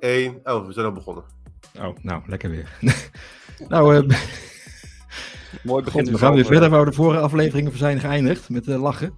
[0.00, 0.40] 1.
[0.44, 1.24] Oh, we zijn al begonnen.
[1.78, 2.78] Oh, nou, lekker weer.
[3.68, 4.16] nou, uh,
[5.62, 6.00] Mooi begin.
[6.00, 9.12] God, we gaan weer verder waar we de vorige afleveringen zijn geëindigd met uh, lachen.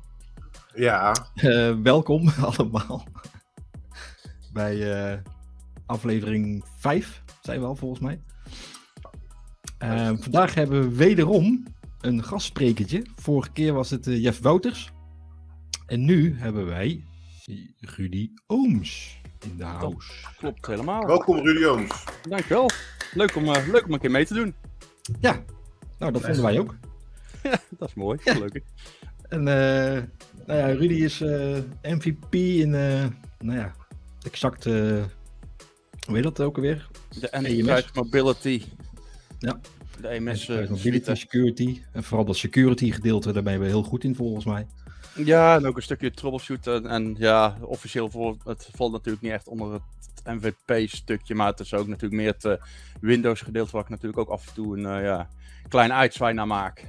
[0.74, 1.14] Ja.
[1.34, 3.06] Uh, welkom allemaal
[4.52, 5.22] bij
[5.86, 8.20] aflevering 5 zijn we al volgens mij.
[10.20, 11.66] vandaag hebben we wederom
[12.00, 13.06] een gastsprekertje.
[13.16, 14.92] Vorige keer was het Jeff Wouters.
[15.86, 17.04] En nu hebben wij
[17.80, 20.12] Rudy Ooms in de house.
[20.36, 21.06] Klopt helemaal.
[21.06, 22.04] Welkom Rudy Ooms.
[22.28, 22.70] Dankjewel.
[23.14, 24.54] Leuk om, uh, leuk om een keer mee te doen.
[25.20, 25.42] Ja,
[25.98, 26.74] nou dat vonden wij ook.
[27.42, 28.18] ja, dat is mooi.
[28.22, 28.62] Gelukkig.
[29.28, 29.44] En uh,
[30.46, 32.70] nou ja, Rudy is uh, MVP in,
[33.38, 33.72] nou ja,
[34.22, 35.08] exact, hoe
[36.06, 36.88] heet dat ook alweer?
[37.20, 38.62] De Enterprise Mobility.
[39.38, 39.60] Ja.
[40.00, 41.82] De EMS Mobility, Security.
[41.92, 44.66] En vooral dat security gedeelte, daar ben je heel goed in volgens mij.
[45.14, 46.86] Ja, en ook een stukje troubleshooten.
[46.86, 49.82] En ja, officieel voor, het valt natuurlijk niet echt onder het
[50.24, 52.66] MVP-stukje, maar het is ook natuurlijk meer het uh,
[53.00, 55.28] Windows-gedeelte waar ik natuurlijk ook af en toe een uh, ja,
[55.68, 56.88] klein uitzwaai naar maak.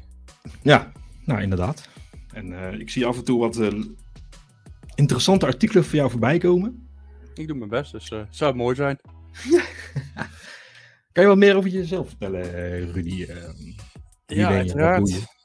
[0.61, 0.92] Ja,
[1.25, 1.89] nou inderdaad.
[2.33, 3.59] En uh, ik zie af en toe wat
[4.95, 6.89] interessante artikelen voor jou voorbij komen.
[7.33, 8.99] Ik doe mijn best, dus het zou mooi zijn.
[11.11, 12.44] kan je wat meer over jezelf vertellen,
[12.92, 13.25] Rudy?
[14.25, 14.73] Wie ja, ben je?
[14.73, 15.41] Wat doe je?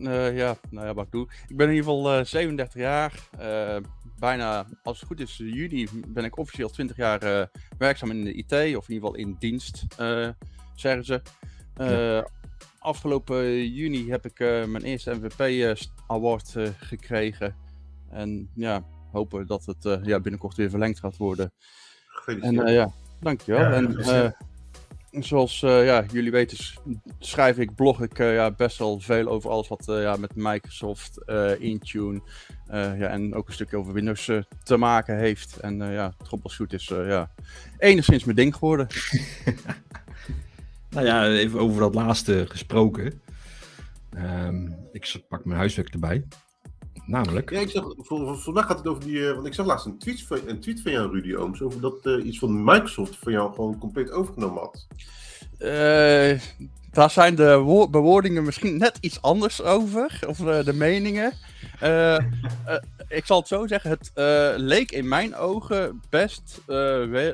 [0.00, 1.28] Uh, ja, nou ja, wat ik doe.
[1.48, 3.12] Ik ben in ieder geval uh, 37 jaar.
[3.40, 3.76] Uh,
[4.18, 8.52] bijna, als het goed is, juni ben ik officieel 20 jaar werkzaam in de IT,
[8.52, 9.84] of in ieder geval in dienst,
[10.74, 11.22] zeggen ze.
[11.76, 12.28] Ja.
[12.78, 17.56] Afgelopen juni heb ik mijn eerste MVP-award gekregen.
[18.10, 21.52] En ja, hopen dat het ja, binnenkort weer verlengd gaat worden.
[22.26, 22.90] En ja,
[23.20, 23.60] dankjewel.
[23.60, 24.34] Ja, en,
[25.10, 26.58] zoals uh, ja, jullie weten,
[27.18, 30.34] schrijf ik, blog ik uh, ja, best wel veel over alles wat uh, ja, met
[30.34, 31.18] Microsoft,
[31.58, 32.20] Intune
[32.70, 34.30] ja, en ook een stukje over Windows
[34.62, 35.56] te maken heeft.
[35.56, 37.30] En ja, Troubleshoot is ja,
[37.78, 38.86] enigszins mijn ding geworden.
[40.90, 43.20] nou ja, even over dat laatste gesproken.
[44.16, 46.24] Um, ik pak mijn huiswerk erbij.
[47.10, 47.50] Namelijk.
[47.50, 47.94] Ja, ik zag,
[48.42, 49.32] vandaag gaat het over die.
[49.32, 52.06] want ik zag laatst een tweet van, een tweet van jou, Rudy Ooms, over dat
[52.06, 54.86] uh, iets van Microsoft van jou gewoon compleet overgenomen had.
[55.58, 56.40] Uh,
[56.90, 61.32] daar zijn de bewoordingen misschien net iets anders over, of uh, de meningen.
[63.08, 64.10] ik zal het zo zeggen, het
[64.56, 66.60] leek in mijn ogen best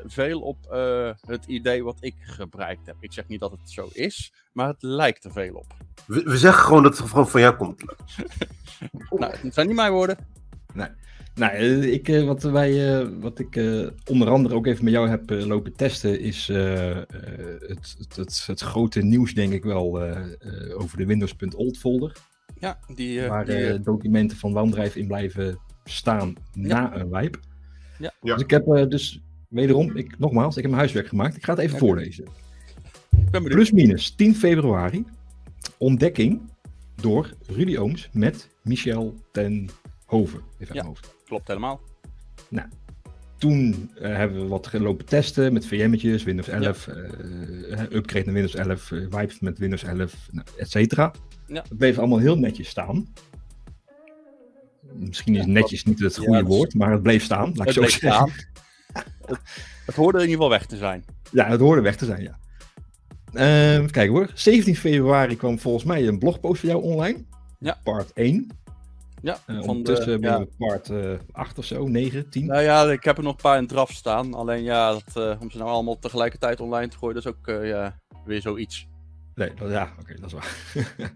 [0.05, 0.57] veel op
[1.25, 2.95] het idee wat ik gebruikt heb.
[2.99, 5.73] Ik zeg niet dat het zo is, maar het lijkt er veel op.
[6.05, 7.83] We, we zeggen gewoon dat het gewoon van jou komt.
[9.09, 10.17] nou, het zijn niet mijn woorden.
[10.73, 10.89] Nee.
[11.37, 11.55] Nou,
[11.85, 13.59] ik, eh, wat, wij, eh, wat ik
[14.09, 16.95] onder andere ook even met jou heb lopen testen, is uh,
[17.59, 20.01] het, het, het, het, grote nieuws, denk ik wel,
[20.73, 22.11] over de Windows.old folder.
[22.59, 23.21] Ja, die.
[23.21, 27.37] waar die, documenten van OneDrive in blijven staan na een wipe.
[27.99, 28.11] Ja.
[28.21, 28.33] ja.
[28.33, 31.35] Dus ik heb dus wederom, ik, nogmaals, ik heb mijn huiswerk gemaakt.
[31.35, 31.87] Ik ga het even okay.
[31.87, 32.25] voorlezen.
[33.31, 35.05] Plus minus 10 februari
[35.77, 36.41] ontdekking
[36.95, 39.69] door Rudy Ooms met Michel ten
[40.05, 40.41] Hoven.
[40.59, 41.15] Even ja, hoofd.
[41.27, 41.81] Klopt helemaal.
[42.49, 42.67] Nou,
[43.37, 46.93] toen uh, hebben we wat gelopen testen met VM'tjes, Windows 11, ja.
[46.93, 51.11] uh, upgrade naar Windows 11, uh, wipes met Windows 11, nou, et cetera.
[51.47, 51.61] Ja.
[51.61, 53.07] Het bleef allemaal heel netjes staan.
[54.93, 57.51] Misschien is netjes niet het goede woord, maar het bleef staan.
[57.55, 58.31] Laat het ik zo staan.
[59.25, 59.39] het,
[59.85, 61.05] het hoorde in ieder geval weg te zijn.
[61.31, 62.37] Ja, het hoorde weg te zijn, ja.
[63.33, 64.31] Uh, even kijken hoor.
[64.33, 67.23] 17 februari kwam volgens mij een blogpost voor jou online.
[67.59, 67.79] Ja.
[67.83, 68.47] Part 1.
[69.21, 70.45] Ja, uh, van de, ja.
[70.57, 72.45] part uh, 8 of zo, 9, 10.
[72.45, 74.33] Nou ja, ik heb er nog een paar in draf staan.
[74.33, 77.99] Alleen ja, dat, om ze nou allemaal tegelijkertijd online te gooien, dat is ook ja,
[78.25, 78.87] weer zoiets.
[79.35, 80.55] Nee, dat, ja, oké, okay, dat is waar.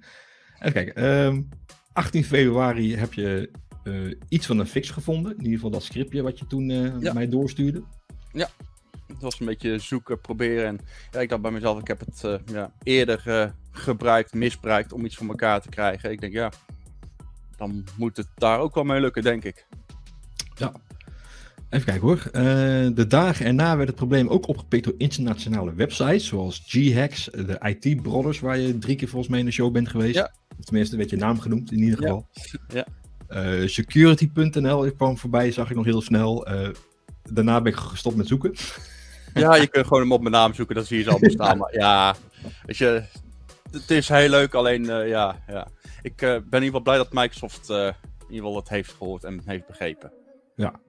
[0.60, 1.04] even kijken.
[1.04, 1.50] Um,
[1.94, 3.52] 18 februari heb je
[4.30, 5.32] iets van een fix gevonden.
[5.32, 6.70] In ieder geval dat scriptje wat je toen
[7.00, 7.14] ja.
[7.14, 7.84] mij doorstuurde.
[8.32, 8.50] Ja,
[9.08, 10.66] het was een beetje zoeken, proberen.
[10.66, 10.80] En
[11.12, 15.28] ja, ik dacht bij mezelf, ik heb het ja, eerder gebruikt, misbruikt om iets voor
[15.28, 16.12] elkaar te krijgen.
[16.12, 16.52] Ik denk, ja,
[17.62, 19.66] dan moet het daar ook wel mee lukken, denk ik.
[20.56, 20.72] Ja.
[21.70, 22.22] Even kijken hoor.
[22.26, 22.42] Uh,
[22.96, 28.02] de dagen erna werd het probleem ook opgepikt door internationale websites, zoals G-Hacks, de IT
[28.02, 30.16] Brothers, waar je drie keer volgens mij in de show bent geweest.
[30.16, 30.32] Ja.
[30.60, 32.28] Of tenminste, werd je naam genoemd in ieder geval.
[32.68, 32.86] Ja.
[33.30, 33.68] ja.
[33.68, 36.48] Security.nl kwam voorbij, zag ik nog heel snel.
[37.24, 38.54] daarna ben ik gestopt met zoeken.
[39.34, 41.58] Ja, je kunt gewoon hem op mijn naam zoeken, dan zie je ze allemaal staan.
[41.58, 42.16] Maar ja,
[42.66, 43.04] weet je,
[43.72, 45.68] het is heel leuk, alleen ja, ja.
[46.02, 47.94] Ik uh, ben in ieder geval blij dat Microsoft uh, in
[48.28, 50.12] ieder geval het heeft gehoord en heeft begrepen.
[50.56, 50.80] Ja.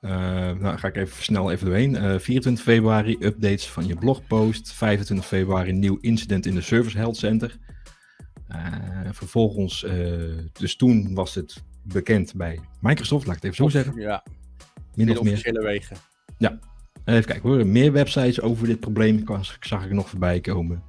[0.00, 2.20] nou, ga ik even snel even doorheen.
[2.20, 4.72] 24 februari updates van je blogpost.
[4.72, 7.58] 25 februari nieuw incident in de Service Health Center.
[9.10, 9.86] vervolgens,
[10.52, 14.00] dus toen was het bekend bij Microsoft, laat ik het even zo zeggen.
[14.00, 14.24] Ja,
[14.94, 15.62] Min of meer.
[15.62, 15.96] wegen.
[16.38, 16.58] Ja,
[17.04, 19.24] Even kijken hoor, meer websites over dit probleem
[19.60, 20.82] zag ik nog voorbij komen.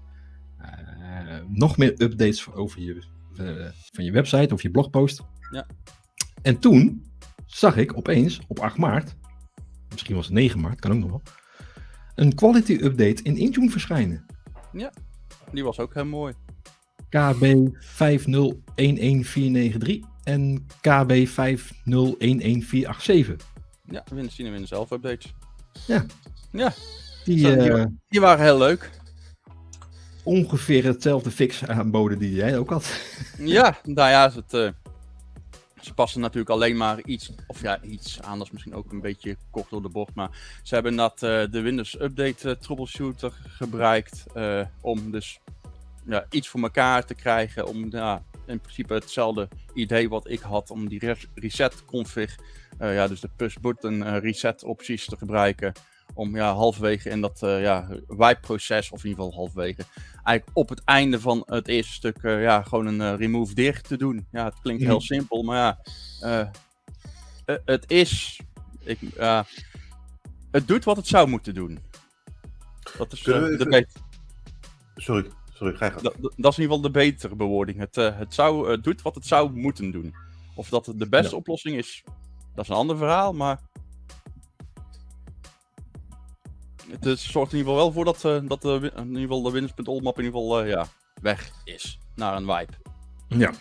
[1.48, 3.04] Nog meer updates over je,
[3.40, 5.22] uh, van je website of je blogpost.
[5.52, 5.68] Ja.
[6.42, 7.06] En toen
[7.46, 9.16] zag ik opeens op 8 maart,
[9.92, 11.22] misschien was het 9 maart, kan ook nog wel,
[12.16, 14.26] een quality update in Intune verschijnen.
[14.72, 14.94] Ja,
[15.52, 16.34] die was ook heel mooi.
[17.10, 21.34] KB 5011493 en KB 5011487.
[23.86, 25.34] Ja, we zien hem in de zelf-updates.
[25.88, 26.06] Ja.
[26.52, 26.74] Ja.
[27.26, 28.90] Die, uh, die, waren heel leuk.
[30.24, 33.02] Ongeveer hetzelfde fix aanboden die jij ook had.
[33.38, 34.70] ja, nou ja, het, uh,
[35.82, 39.02] ze passen natuurlijk alleen maar iets, of ja, iets aan, dat is misschien ook een
[39.02, 40.16] beetje kort door de bocht.
[40.16, 44.24] Maar ze hebben dat uh, de Windows Update troubleshooter gebruikt
[44.82, 45.40] om dus
[46.06, 47.68] ja, iets voor elkaar te krijgen.
[47.68, 52.38] Om ja, in principe hetzelfde idee wat ik had om die reset config,
[52.80, 55.74] ja, dus de push button reset opties te gebruiken.
[56.14, 59.84] Om ja, halverwege in dat uh, ja, wipe proces, of in ieder geval halverwege,
[60.24, 64.28] eigenlijk op het einde van het eerste stuk ja, gewoon een remove dicht te doen.
[64.32, 65.06] Ja, het klinkt heel mhm.
[65.06, 65.58] simpel, maar
[66.20, 66.52] ja,
[67.66, 68.42] het is,
[68.80, 69.00] ik,
[70.52, 71.80] het doet wat het zou moeten doen.
[72.98, 74.02] Dat is de beter.
[74.96, 75.30] Sorry.
[75.62, 76.14] Sorry, ga dat, dat,
[76.52, 77.80] is in ieder geval de betere bewoording.
[77.80, 80.16] Het, het, zou, doet wat het zou moeten doen.
[80.56, 82.04] Of dat het de beste oplossing is,
[82.56, 83.70] dat is een ander verhaal, maar...
[87.00, 89.52] Het zorgt in ieder geval wel voor dat, uh, dat de, in ieder geval de
[89.52, 90.86] Windows.all-map in ieder geval ja,
[91.22, 92.74] weg is naar een wipe.
[93.28, 93.52] Ja,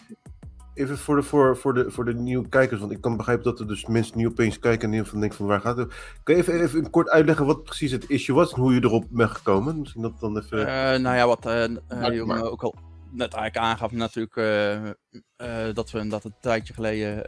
[0.75, 3.61] even voor de, voor, voor, de, voor de nieuwe kijkers, want ik kan begrijpen dat
[3.61, 5.94] er dus mensen nu opeens kijken en in van denken van waar gaat het?
[6.23, 9.05] Kan je even, even kort uitleggen wat precies het issue was en hoe je erop
[9.11, 9.79] bent gekomen?
[9.81, 10.59] Misschien dat dan even...
[10.59, 10.67] Uh,
[11.03, 12.75] nou ja, wat uh, uh, jongen ook al
[13.12, 14.35] net eigenlijk aangaf natuurlijk
[15.75, 17.23] dat we dat een tijdje geleden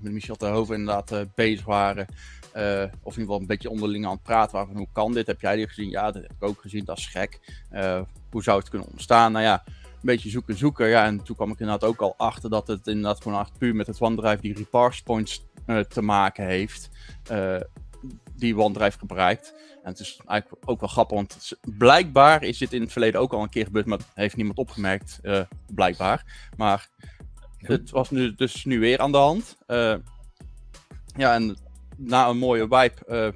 [0.00, 2.06] met Michel Terhoven inderdaad bezig waren.
[2.52, 5.26] Of in ieder geval een beetje onderling aan het praten waren van hoe kan dit?
[5.26, 5.90] Heb jij dit gezien?
[5.90, 7.62] Ja, dat heb ik ook gezien, dat is gek.
[8.30, 9.32] hoe zou het kunnen ontstaan?
[9.32, 9.64] Nou ja,
[9.98, 10.88] een beetje zoeken, zoeken.
[10.88, 13.74] Ja, en toen kwam ik inderdaad ook al achter dat het inderdaad gewoon echt puur
[13.74, 16.90] met het OneDrive die reparse points uh, te maken heeft.
[17.30, 17.56] Uh,
[18.36, 19.54] die OneDrive gebruikt.
[19.82, 23.32] En het is eigenlijk ook wel grappig, want blijkbaar is dit in het verleden ook
[23.32, 26.24] al een keer gebeurd, maar heeft niemand opgemerkt, uh, blijkbaar.
[26.56, 26.88] Maar
[27.58, 29.56] het was nu, dus nu weer aan de hand.
[31.16, 31.56] ja, en
[31.98, 33.34] na een mooie wipe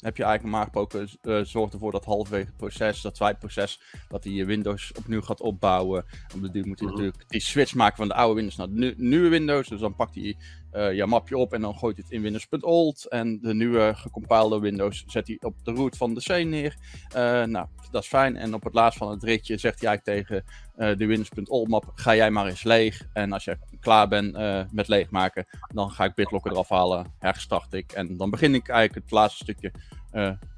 [0.00, 4.24] heb je eigenlijk normaal gesproken uh, zorgt ervoor dat halverwege het proces, dat proces, dat
[4.24, 6.04] hij je Windows opnieuw gaat opbouwen.
[6.34, 6.96] Op de duur moet hij mhm.
[6.96, 9.68] natuurlijk die switch maken van de oude Windows naar de nieuwe Windows.
[9.68, 10.36] Dus dan pakt hij
[10.72, 13.08] uh, je mapje op en dan gooit het in Windows.old.
[13.08, 16.76] En de nieuwe gecompilede Windows zet hij op de root van de C neer.
[17.16, 18.36] Uh, nou, dat is fijn.
[18.36, 20.44] En op het laatst van het ritje zegt hij eigenlijk tegen
[20.76, 23.08] uh, de Windows.old map, ga jij maar eens leeg.
[23.12, 24.36] En als je klaar bent
[24.72, 27.92] met leegmaken, dan ga ik BitLocker eraf halen, herstart ik.
[27.92, 29.72] En dan begin ik eigenlijk het laatste stukje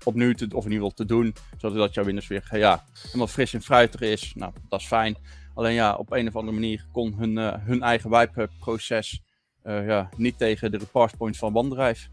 [0.05, 1.35] opnieuw te, of in ieder geval te doen.
[1.59, 4.33] Zodat jouw Windows weer ja, helemaal fris en fruitig is.
[4.35, 5.17] Nou, dat is fijn.
[5.55, 9.23] Alleen ja, op een of andere manier kon hun, hun eigen wipe proces
[9.65, 12.09] uh, ja, niet tegen de reparse points van OneDrive.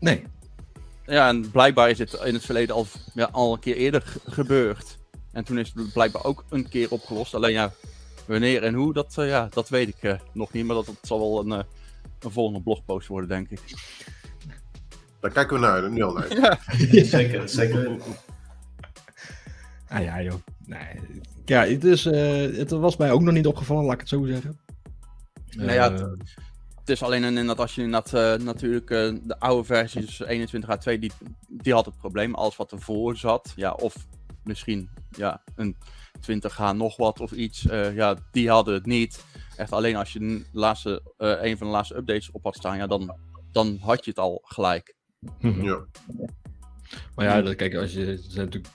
[0.00, 0.24] Nee.
[1.06, 4.98] Ja, en blijkbaar is het in het verleden al, ja, al een keer eerder gebeurd.
[5.32, 7.34] En toen is het blijkbaar ook een keer opgelost.
[7.34, 7.72] Alleen ja,
[8.26, 10.64] wanneer en hoe, dat, uh, ja, dat weet ik uh, nog niet.
[10.64, 11.64] Maar dat, dat zal wel een,
[12.20, 13.60] een volgende blogpost worden, denk ik.
[15.20, 16.34] Daar kijken we naar, nu al naar.
[16.40, 16.58] Ja.
[17.04, 17.96] zeker, zeker.
[19.88, 20.40] Ah ja, joh.
[20.66, 21.00] Nee.
[21.44, 24.58] Ja, het, is, het was mij ook nog niet opgevallen, laat ik het zo zeggen.
[25.50, 26.00] Nou ja, het,
[26.86, 30.98] het is alleen in dat als je dat, uh, natuurlijk uh, de oude versies 21H2,
[30.98, 31.12] die,
[31.48, 32.34] die had het probleem.
[32.34, 33.94] Alles wat ervoor zat, ja, of
[34.44, 35.76] misschien ja, een
[36.30, 39.24] 20H nog wat of iets, uh, ja, die hadden het niet.
[39.56, 42.86] Echt alleen als je de laatste, een van de laatste updates op had staan, ja,
[42.86, 43.16] dan,
[43.52, 44.94] dan had je het al gelijk.
[45.40, 45.62] Mhm.
[45.62, 45.84] Ja.
[47.14, 48.74] Maar ja, dat, kijk, als je zijn natuurlijk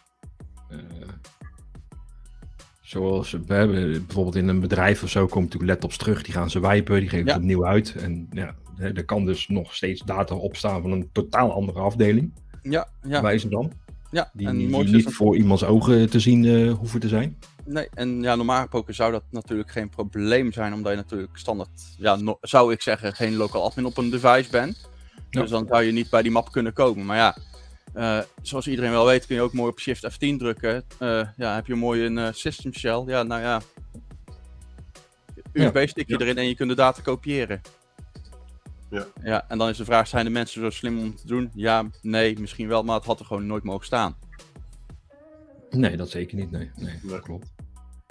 [2.91, 6.49] Zoals we hebben bijvoorbeeld in een bedrijf of zo komen natuurlijk laptops terug, die gaan
[6.49, 7.95] ze wijpen, die geven ze opnieuw uit.
[7.95, 12.33] En ja, er kan dus nog steeds data opstaan van een totaal andere afdeling.
[12.61, 13.21] Ja, ja.
[13.21, 13.71] Wijzen dan.
[14.11, 17.37] Ja, die, en die niet voor iemands ogen te zien uh, hoeven te zijn.
[17.65, 21.95] Nee, en ja, normaal gesproken zou dat natuurlijk geen probleem zijn, omdat je natuurlijk standaard,
[21.97, 24.89] ja, zou ik zeggen, geen local admin op een device bent.
[25.29, 27.05] Dus dan zou je niet bij die map kunnen komen.
[27.05, 27.37] Maar ja,
[27.95, 30.83] uh, zoals iedereen wel weet kun je ook mooi op Shift F10 drukken.
[30.99, 33.03] Uh, ja, heb je mooi een uh, system shell.
[33.05, 33.61] Ja, nou ja.
[35.53, 36.25] USB-stickje ja.
[36.25, 37.61] erin en je kunt de data kopiëren.
[38.89, 39.05] Ja.
[39.23, 39.45] ja.
[39.47, 41.51] En dan is de vraag, zijn de mensen zo slim om te doen?
[41.53, 44.15] Ja, nee, misschien wel, maar het had er gewoon nooit mogen staan.
[45.69, 46.51] Nee, dat zeker niet.
[46.51, 47.51] Nee, nee, dat klopt.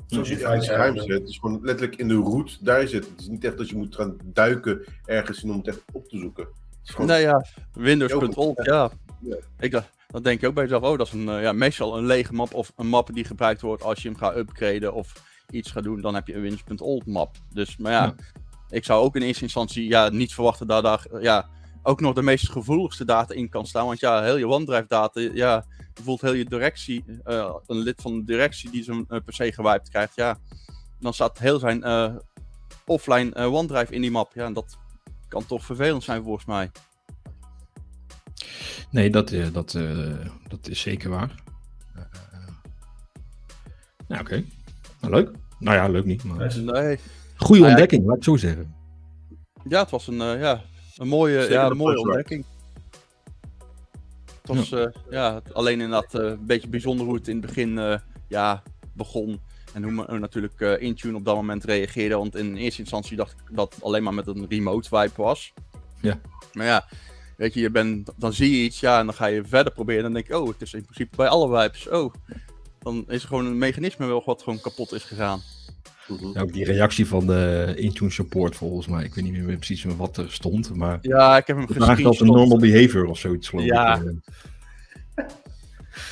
[0.07, 3.09] Zoals je het geheim zet, het is gewoon letterlijk in de route, daar zit.
[3.09, 6.09] Het is niet echt dat je moet gaan duiken ergens in om het echt op
[6.09, 6.49] te zoeken.
[6.91, 7.07] Gewoon...
[7.07, 8.91] Nou ja, Windows.org, ja.
[9.21, 9.37] ja.
[9.59, 12.07] Ik dacht, dan denk je ook bij jezelf, oh, dat is een, ja, meestal een
[12.07, 15.13] lege map of een map die gebruikt wordt als je hem gaat upgraden of
[15.51, 17.37] iets gaat doen, dan heb je een Windows.org map.
[17.53, 18.15] Dus, maar ja,
[18.69, 21.49] ik zou ook in eerste instantie ja, niet verwachten dat daar ja,
[21.83, 23.87] ook nog de meest gevoeligste data in kan staan.
[23.87, 28.19] Want ja, heel je OneDrive data, ja, bijvoorbeeld heel je directie, uh, een lid van
[28.19, 30.39] de directie die zo'n per se gewiped krijgt, ja,
[30.99, 32.17] dan staat heel zijn uh,
[32.87, 34.35] offline OneDrive in die map.
[34.35, 34.79] Ja, en dat
[35.31, 36.71] kan toch vervelend zijn volgens mij.
[38.91, 39.79] Nee, dat, dat,
[40.49, 41.35] dat is zeker waar.
[44.09, 44.45] nou, oké.
[45.01, 45.31] Nou, leuk.
[45.59, 46.25] Nou ja, leuk niet.
[46.25, 46.59] Maar...
[46.59, 46.99] Nee.
[47.37, 48.75] Goede nou ontdekking, laat ik zo zeggen.
[49.69, 50.63] Ja, het was een, ja,
[50.97, 52.45] een mooie, ja, een mooie ontdekking.
[54.43, 54.93] Het was ja.
[55.11, 59.41] ja alleen inderdaad een beetje bijzonder hoe het in het begin ja, begon.
[59.73, 62.17] En hoe we natuurlijk uh, Intune op dat moment reageerde.
[62.17, 65.53] Want in eerste instantie dacht ik dat het alleen maar met een remote wipe was.
[66.01, 66.21] Ja.
[66.53, 66.87] Maar ja,
[67.37, 70.03] weet je, je bent, dan zie je iets, ja, en dan ga je verder proberen.
[70.03, 71.89] Dan denk je, oh, het is in principe bij alle wipes.
[71.89, 72.15] Oh,
[72.79, 75.41] dan is er gewoon een mechanisme wel wat gewoon kapot is gegaan.
[76.09, 76.39] Mhm.
[76.39, 79.05] ook die reactie van de Intune support volgens mij.
[79.05, 80.99] Ik weet niet meer precies wat er stond, maar...
[81.03, 82.07] Ja, ik heb hem gezien.
[82.07, 84.03] als een normal behavior of zoiets geloof ja.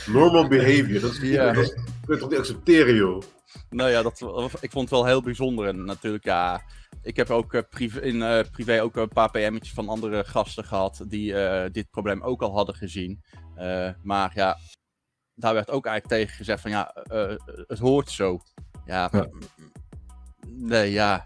[0.07, 1.53] Normal behavior, dat is ja.
[1.53, 3.23] dat kun je toch niet accepteren, joh?
[3.71, 4.21] Nou ja, dat,
[4.61, 5.67] ik vond het wel heel bijzonder.
[5.67, 6.62] En natuurlijk, ja,
[7.02, 11.05] ik heb ook privé, in uh, privé ook een paar PM'tjes van andere gasten gehad
[11.07, 13.23] die uh, dit probleem ook al hadden gezien.
[14.02, 14.59] maar ja,
[15.35, 16.95] daar werd ook eigenlijk tegen gezegd van ja,
[17.67, 18.40] het hoort zo.
[18.87, 19.26] Ja, ja.
[20.47, 21.25] nee, ja.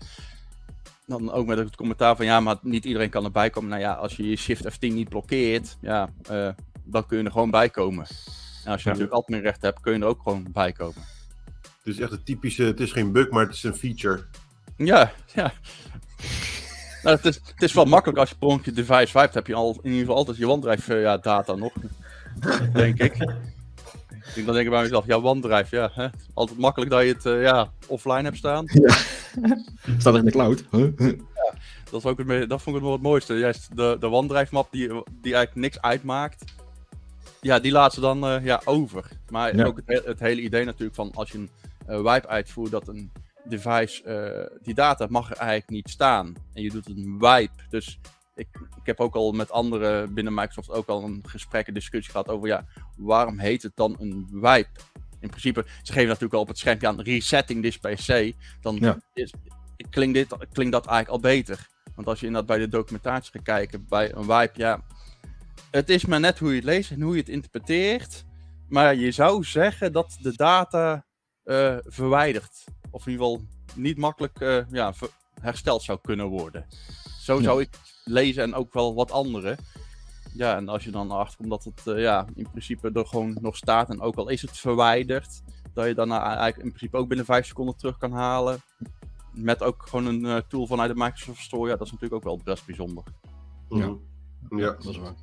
[1.06, 3.70] Dan ook met het commentaar van ja, maar niet iedereen kan erbij komen.
[3.70, 6.08] Nou ja, als je je Shift F10 niet blokkeert, ja,
[6.84, 8.06] dan kun je er gewoon bij komen.
[8.64, 8.94] En als je ja.
[8.94, 11.02] natuurlijk admin recht hebt, kun je er ook gewoon bij komen.
[11.84, 14.24] Het is echt een typische, het is geen bug, maar het is een feature.
[14.76, 15.52] Ja, ja.
[17.02, 19.54] nou, het, is, het is wel makkelijk als je per je device wipet, heb je
[19.54, 21.72] al in ieder geval altijd je OneDrive ja, data nog.
[22.72, 23.14] denk ik.
[24.34, 25.90] Ik dan denk ik bij mezelf, ja, OneDrive, ja.
[25.92, 26.08] Hè?
[26.34, 28.64] Altijd makkelijk dat je het uh, ja, offline hebt staan.
[28.66, 28.96] Ja.
[29.98, 30.64] Staat in de cloud.
[30.70, 30.98] Huh?
[30.98, 31.14] Ja,
[31.90, 33.34] dat, is ook het, dat vond ik nog het mooiste.
[33.34, 36.44] Juist de, de OneDrive map die, die eigenlijk niks uitmaakt.
[37.40, 39.04] Ja, die laat ze dan uh, ja, over.
[39.28, 39.64] Maar ja.
[39.64, 41.50] ook het, het, hele idee natuurlijk van als je een
[41.96, 43.12] wipe uitvoert, dat een
[43.44, 46.34] device, uh, die data mag er eigenlijk niet staan.
[46.52, 47.62] En je doet een wipe.
[47.68, 47.98] Dus
[48.34, 52.12] ik, ik heb ook al met anderen binnen Microsoft ook al een gesprek, een discussie
[52.12, 52.64] gehad over ja,
[52.96, 54.80] waarom heet het dan een wipe?
[55.20, 58.32] In principe, ze geven natuurlijk al op het schermpje aan resetting this PC.
[58.60, 58.98] Dan ja.
[59.12, 59.32] is,
[59.90, 61.68] klinkt, dit, klinkt dat eigenlijk al beter.
[61.94, 64.84] Want als je inderdaad bij de documentatie gaat kijken, bij een wipe, ja,
[65.70, 68.24] het is maar net hoe je het leest en hoe je het interpreteert.
[68.68, 71.04] Maar je zou zeggen dat de data
[71.44, 72.64] uh, verwijderd.
[72.90, 73.44] Of in ieder geval
[73.74, 74.92] niet makkelijk uh, ja,
[75.40, 76.66] hersteld zou kunnen worden.
[77.20, 77.68] Zo zou ik
[78.04, 79.56] lezen en ook wel wat anderen.
[80.34, 83.36] Ja, en als je dan erachter komt dat het uh, ja, in principe er gewoon
[83.40, 83.90] nog staat.
[83.90, 87.46] En ook al is het verwijderd, dat je dan eigenlijk in principe ook binnen 5
[87.46, 88.60] seconden terug kan halen.
[89.32, 91.70] Met ook gewoon een uh, tool vanuit de Microsoft Store.
[91.70, 93.04] Ja, dat is natuurlijk ook wel best bijzonder.
[93.68, 93.96] Ja,
[94.50, 95.14] ja dat is waar.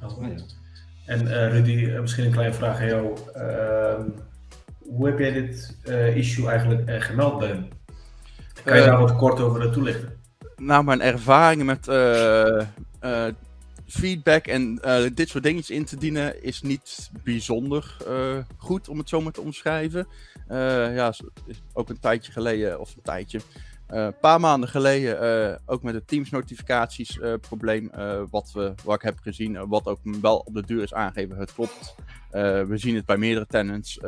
[0.00, 0.36] Ja.
[1.04, 3.18] En uh, Rudy, misschien een kleine vraag aan jou.
[4.98, 7.68] Hoe heb jij dit uh, issue eigenlijk uh, gemeld bij hem?
[8.64, 10.12] Kan je daar wat kort over toelichten?
[10.56, 11.84] Nou, mijn ervaringen met
[13.86, 14.74] feedback en
[15.14, 17.96] dit soort dingetjes in te dienen is niet bijzonder
[18.56, 20.06] goed, om het zo maar te omschrijven.
[20.48, 21.12] ja,
[21.72, 23.40] ook een tijdje geleden, of een tijdje,
[23.86, 27.90] een uh, paar maanden geleden uh, ook met het Teams notificaties uh, probleem
[28.30, 31.36] wat, we, wat ik heb gezien, wat ook wel op de duur is aangegeven.
[31.36, 31.94] Het klopt.
[32.30, 34.00] we zien het bij meerdere tenants.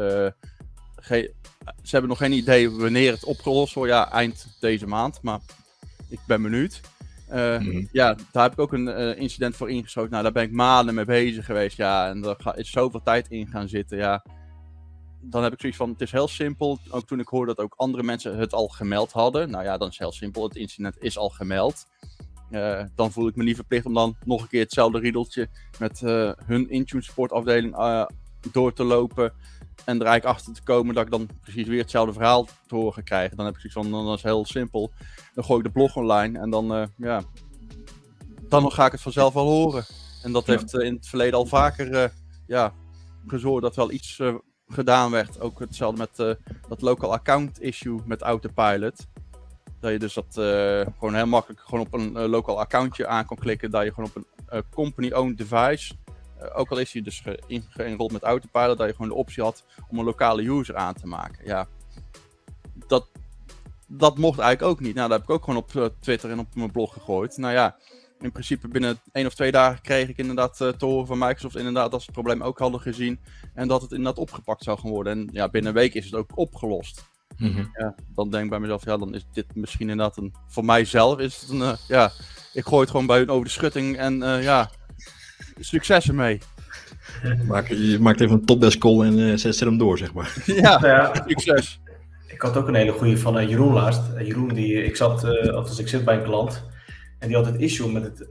[1.07, 3.90] Ze hebben nog geen idee wanneer het opgelost wordt.
[3.92, 5.23] Ja, eind deze maand.
[5.23, 5.40] Maar
[6.09, 6.80] ik ben benieuwd.
[7.33, 7.88] Mm.
[7.92, 10.11] Ja, daar heb ik ook een incident voor ingeschoten.
[10.11, 11.76] Nou, daar ben ik maanden mee bezig geweest.
[11.76, 13.99] Ja, en daar is zoveel tijd in gaan zitten.
[13.99, 14.25] Ja,
[15.21, 16.78] dan heb ik zoiets van, het is heel simpel.
[16.90, 19.50] Ook toen ik hoorde dat ook andere mensen het al gemeld hadden.
[19.50, 20.42] Nou ja, dan is het heel simpel.
[20.42, 21.87] Het incident is al gemeld.
[22.50, 26.00] Uh, dan voel ik me niet verplicht om dan nog een keer hetzelfde riedeltje met
[26.45, 27.76] hun Intune support afdeling
[28.52, 29.33] door te lopen.
[29.84, 33.04] En er eigenlijk achter te komen dat ik dan precies weer hetzelfde verhaal te horen
[33.04, 33.34] krijg.
[33.34, 34.92] Dan heb ik zoiets van, dan is het heel simpel.
[35.34, 37.22] Dan gooi ik de blog online en dan, ja,
[38.49, 39.84] dan ga ik het vanzelf wel horen.
[40.22, 42.12] En dat heeft in het verleden al vaker
[42.46, 42.72] ja,
[43.26, 44.20] gezorgd dat wel iets
[44.68, 45.40] gedaan werd.
[45.40, 46.37] Ook hetzelfde met
[46.68, 49.06] dat local account issue met Autopilot.
[49.80, 50.26] Dat je dus dat
[50.99, 53.70] gewoon heel makkelijk gewoon op een local accountje aan kon klikken.
[53.70, 55.94] Dat je gewoon op een company-owned device,
[56.54, 57.23] ook al is hij dus
[57.68, 61.06] geïnrold met Autopilot, dat je gewoon de optie had om een lokale user aan te
[61.06, 61.47] maken.
[61.47, 61.68] Ja,
[62.87, 63.09] dat,
[63.87, 64.94] dat mocht eigenlijk ook niet.
[64.94, 67.37] Nou, dat heb ik ook gewoon op Twitter en op mijn blog gegooid.
[67.37, 67.76] Nou ja,
[68.20, 71.56] in principe binnen één of twee dagen kreeg ik inderdaad uh, te horen van Microsoft
[71.56, 73.20] inderdaad dat ze het probleem ook hadden gezien.
[73.54, 75.12] En dat het inderdaad opgepakt zou gaan worden.
[75.12, 77.09] En ja, binnen een week is het ook opgelost.
[77.37, 77.64] Mhm.
[77.73, 80.35] ja, dan denk ik bij mezelf, ja, dan is dit misschien inderdaad een.
[80.47, 81.61] Voor mijzelf is het een.
[81.61, 82.12] Uh, ja,
[82.52, 84.70] ik gooi het gewoon bij hun over de schutting en uh, ja,
[85.59, 86.40] succes ermee.
[87.47, 90.35] Maak, je maakt even een topdesk call en uh, zet, zet, hem door, zeg maar.
[90.47, 91.80] Ja, ja, succes.
[92.26, 94.02] Ik had ook een hele goede van Jeroen laatst.
[94.18, 96.68] Jeroen, die, ik zat, althans ik zit bij een klant.
[97.18, 98.26] En die had het issue met het,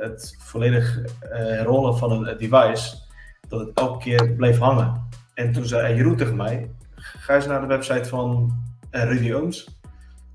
[0.00, 0.98] het volledig
[1.28, 2.96] herrollen van een device.
[3.48, 5.08] Dat het elke keer bleef hangen.
[5.34, 8.52] En toen zei Jeroen tegen mij, ga eens naar de website van
[8.92, 9.78] uh, Rudy Ooms.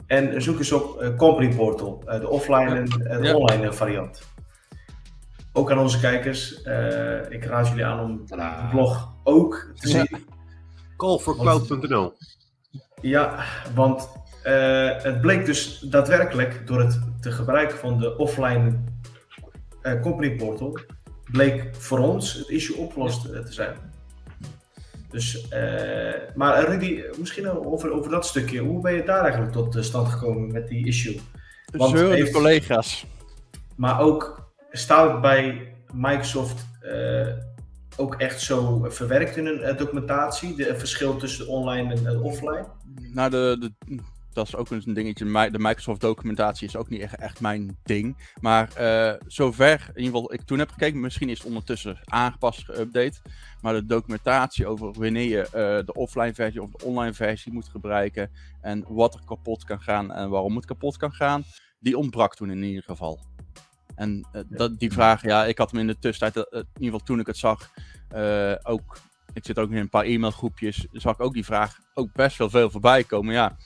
[0.08, 4.31] En zoek eens op uh, Company Portal, uh, de offline en de online variant.
[5.53, 6.62] Ook aan onze kijkers,
[7.29, 10.25] ik raad jullie aan om de blog ook te zien.
[10.98, 12.13] Callforcloud.nl
[13.01, 13.43] Ja,
[13.75, 14.10] want
[15.01, 18.84] het bleek dus daadwerkelijk door het te gebruiken van de offline
[20.01, 20.79] Company Portal,
[21.31, 23.75] bleek voor ons het issue opgelost te zijn.
[25.12, 28.60] Dus, uh, maar Rudy, misschien over, over dat stukje.
[28.60, 31.20] Hoe ben je daar eigenlijk tot stand gekomen met die issue?
[31.72, 33.05] Want de heeft, collega's.
[33.75, 37.28] Maar ook, staat het bij Microsoft uh,
[37.98, 40.56] ook echt zo verwerkt in een documentatie?
[40.56, 42.68] De, verschil tussen online en offline?
[43.13, 43.72] Nou, de,
[44.34, 45.50] dat is ook een dingetje.
[45.51, 48.18] De Microsoft documentatie is ook niet echt, echt mijn ding.
[48.42, 48.70] Maar
[49.28, 53.22] zover, in ieder geval, ik toen heb gekeken, misschien is het ondertussen aangepast, geüpdate.
[53.62, 55.48] Maar de documentatie over wanneer je
[55.86, 58.32] de offline versie of de online versie moet gebruiken.
[58.62, 61.44] En wat er kapot kan gaan en waarom het kapot kan gaan.
[61.80, 63.20] Die ontbrak toen in ieder geval.
[64.01, 67.00] En uh, dat, die vraag, ja, ik had hem in de tussentijd, in ieder geval
[67.00, 67.70] toen ik het zag,
[68.63, 68.98] ook
[69.34, 72.50] ik zit ook in een paar e-mailgroepjes, zag ik ook die vraag ook best wel
[72.50, 73.34] veel voorbij komen.
[73.34, 73.58] Ja,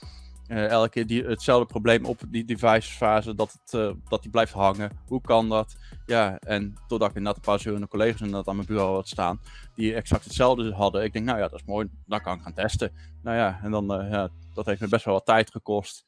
[0.48, 4.52] uh, elke keer hetzelfde probleem op die device fase, dat, het, uh, dat die blijft
[4.52, 4.90] hangen.
[5.06, 5.76] Hoe kan dat?
[6.06, 9.40] Ja, en totdat ik inderdaad een paar zeurende collega's inderdaad aan mijn bureau had staan,
[9.74, 11.04] die exact hetzelfde hadden.
[11.04, 12.92] Ik denk, nou ja, dat is mooi, dan kan ik gaan testen.
[13.22, 16.04] Nou ja, en dan, uh, ja, dat heeft me best wel wat tijd gekost.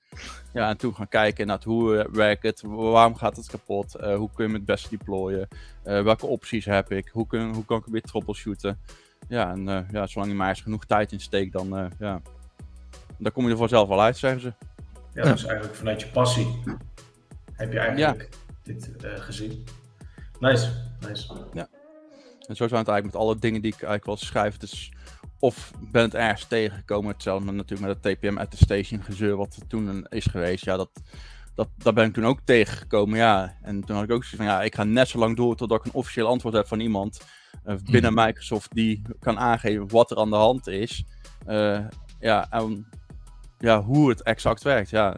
[0.52, 4.48] Ja, en toen gaan kijken naar hoe werkt het, waarom gaat het kapot, hoe kun
[4.48, 5.48] je het beste deployen,
[5.82, 8.80] welke opties heb ik, hoe, kun, hoe kan ik weer troubleshooten.
[9.28, 12.20] Ja, en ja, zolang je maar eens genoeg tijd in steekt, dan ja,
[13.18, 14.52] dan kom je er vanzelf wel uit, zeggen ze.
[15.14, 16.62] Ja, dus eigenlijk vanuit je passie
[17.52, 18.28] heb je eigenlijk
[18.62, 19.64] dit uh, gezien.
[20.40, 21.32] Nice, nice.
[21.52, 21.68] Ja.
[22.46, 24.56] En zo zijn het eigenlijk met alle dingen die ik eigenlijk wel schrijf.
[24.56, 24.92] Dus
[25.38, 30.26] of ben het ergens tegengekomen, hetzelfde natuurlijk met het TPM attestation gezeur wat toen is
[30.26, 30.64] geweest.
[30.64, 30.90] Ja, dat,
[31.54, 33.56] dat, daar ben ik toen ook tegengekomen, ja.
[33.62, 35.78] En toen had ik ook zoiets van, ja, ik ga net zo lang door totdat
[35.78, 37.20] ik een officieel antwoord heb van iemand
[37.66, 38.24] uh, binnen mhm.
[38.24, 41.04] Microsoft die kan aangeven wat er aan de hand is.
[41.46, 41.86] Uh,
[42.20, 42.88] ja, en
[43.58, 44.90] ja, hoe het exact werkt.
[44.90, 45.16] Ja.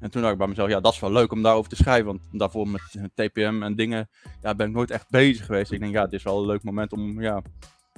[0.00, 2.06] En toen dacht ik bij mezelf, ja, dat is wel leuk om daarover te schrijven.
[2.06, 2.82] Want daarvoor met
[3.14, 4.08] TPM en dingen
[4.42, 5.72] ja, ben ik nooit echt bezig geweest.
[5.72, 7.42] Ik denk, ja, dit is wel een leuk moment om ja,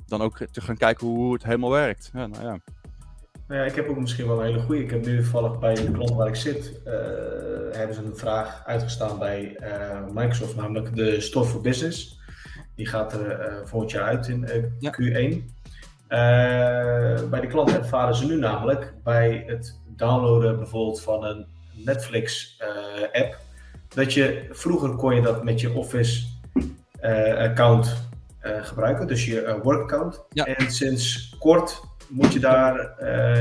[0.06, 2.10] dan ook te gaan kijken hoe het helemaal werkt.
[2.12, 2.58] Ja, nou ja.
[3.48, 4.82] Nou ja, ik heb ook misschien wel een hele goede.
[4.82, 6.92] Ik heb nu toevallig bij de klant waar ik zit, uh,
[7.70, 12.20] hebben ze een vraag uitgestaan bij uh, Microsoft, namelijk de Store for Business.
[12.74, 15.00] Die gaat er uh, volgend jaar uit in Q1.
[15.00, 15.36] Uh,
[17.31, 23.35] bij de klant ervaren ze nu namelijk bij het downloaden bijvoorbeeld van een Netflix-app, eh,
[23.88, 30.22] dat je vroeger kon je dat met je Office-account eh, gebruiken, dus je work-account.
[30.33, 32.77] En sinds kort moet je daar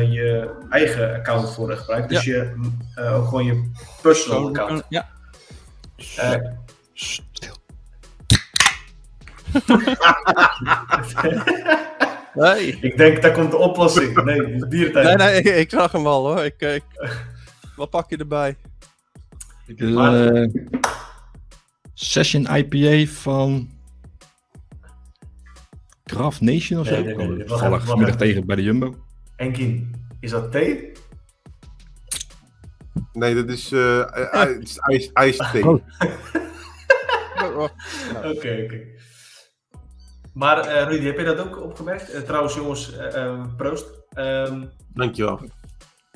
[0.04, 4.84] je eigen account voor gebruiken, dus je ook gewoon je personal account.
[4.90, 5.10] Ja.
[6.94, 7.56] Stil.
[12.34, 12.78] Nee.
[12.82, 14.24] Ik denk, daar komt de oplossing.
[14.24, 15.06] Nee, diertijd.
[15.06, 16.44] Nee, nee, ik, ik, zag hem al hoor.
[16.46, 16.84] Ik, ik...
[17.76, 18.56] Wat pak je erbij?
[19.76, 20.48] Uh,
[21.94, 23.70] session IPA van
[26.04, 27.02] Craft Nation of zo.
[27.02, 28.96] Nee, nee, nee, Toevallig vanmiddag tegen bij de Jumbo.
[29.36, 30.92] Enkin, is dat thee?
[33.14, 34.06] Nee, dat is, uh,
[34.86, 35.80] is ijs, oh.
[38.24, 38.80] Oké, oké.
[40.34, 42.14] Maar uh, Rudy, heb je dat ook opgemerkt?
[42.14, 43.86] Uh, trouwens, jongens, uh, proost.
[44.18, 45.40] Um, Dankjewel.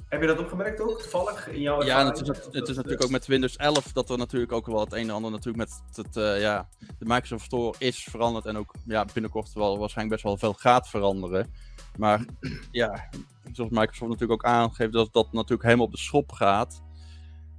[0.10, 3.10] Heb je dat opgemerkt ook, toevallig, in jouw Ja, het is, het is, natuurlijk ook
[3.10, 6.39] met Windows 11 dat er natuurlijk ook wel het een en ander natuurlijk met het,
[6.41, 10.62] ja, de Microsoft Store is veranderd en ook ja, binnenkort wel waarschijnlijk best wel veel
[10.62, 11.54] gaat veranderen.
[11.97, 12.25] Maar
[12.71, 13.10] ja,
[13.51, 16.82] zoals Microsoft natuurlijk ook aangeeft, dat dat natuurlijk helemaal op de schop gaat.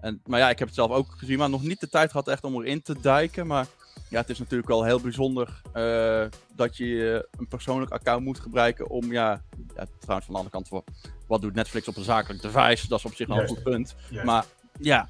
[0.00, 2.28] En, maar ja, ik heb het zelf ook gezien, maar nog niet de tijd gehad
[2.28, 3.66] echt om erin te duiken, maar
[4.08, 8.88] ja, het is natuurlijk wel heel bijzonder uh, dat je een persoonlijk account moet gebruiken
[8.88, 9.42] om, ja,
[9.74, 10.84] ja, trouwens van de andere kant, voor,
[11.26, 12.88] wat doet Netflix op een zakelijk device?
[12.88, 13.94] Dat is op zich wel een goed punt.
[14.24, 14.44] Maar
[14.80, 15.08] ja,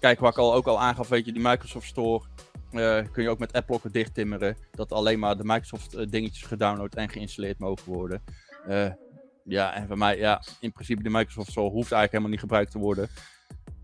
[0.00, 2.24] kijk, wat ik al, ook al aangaf, weet je, die Microsoft Store
[3.12, 4.56] kun je ook met appblokken dicht timmeren.
[4.70, 8.22] Dat alleen maar de Microsoft dingetjes gedownload en geïnstalleerd mogen worden.
[9.44, 12.70] ja, en voor mij, ja, in principe de Microsoft Store hoeft eigenlijk helemaal niet gebruikt
[12.70, 13.08] te worden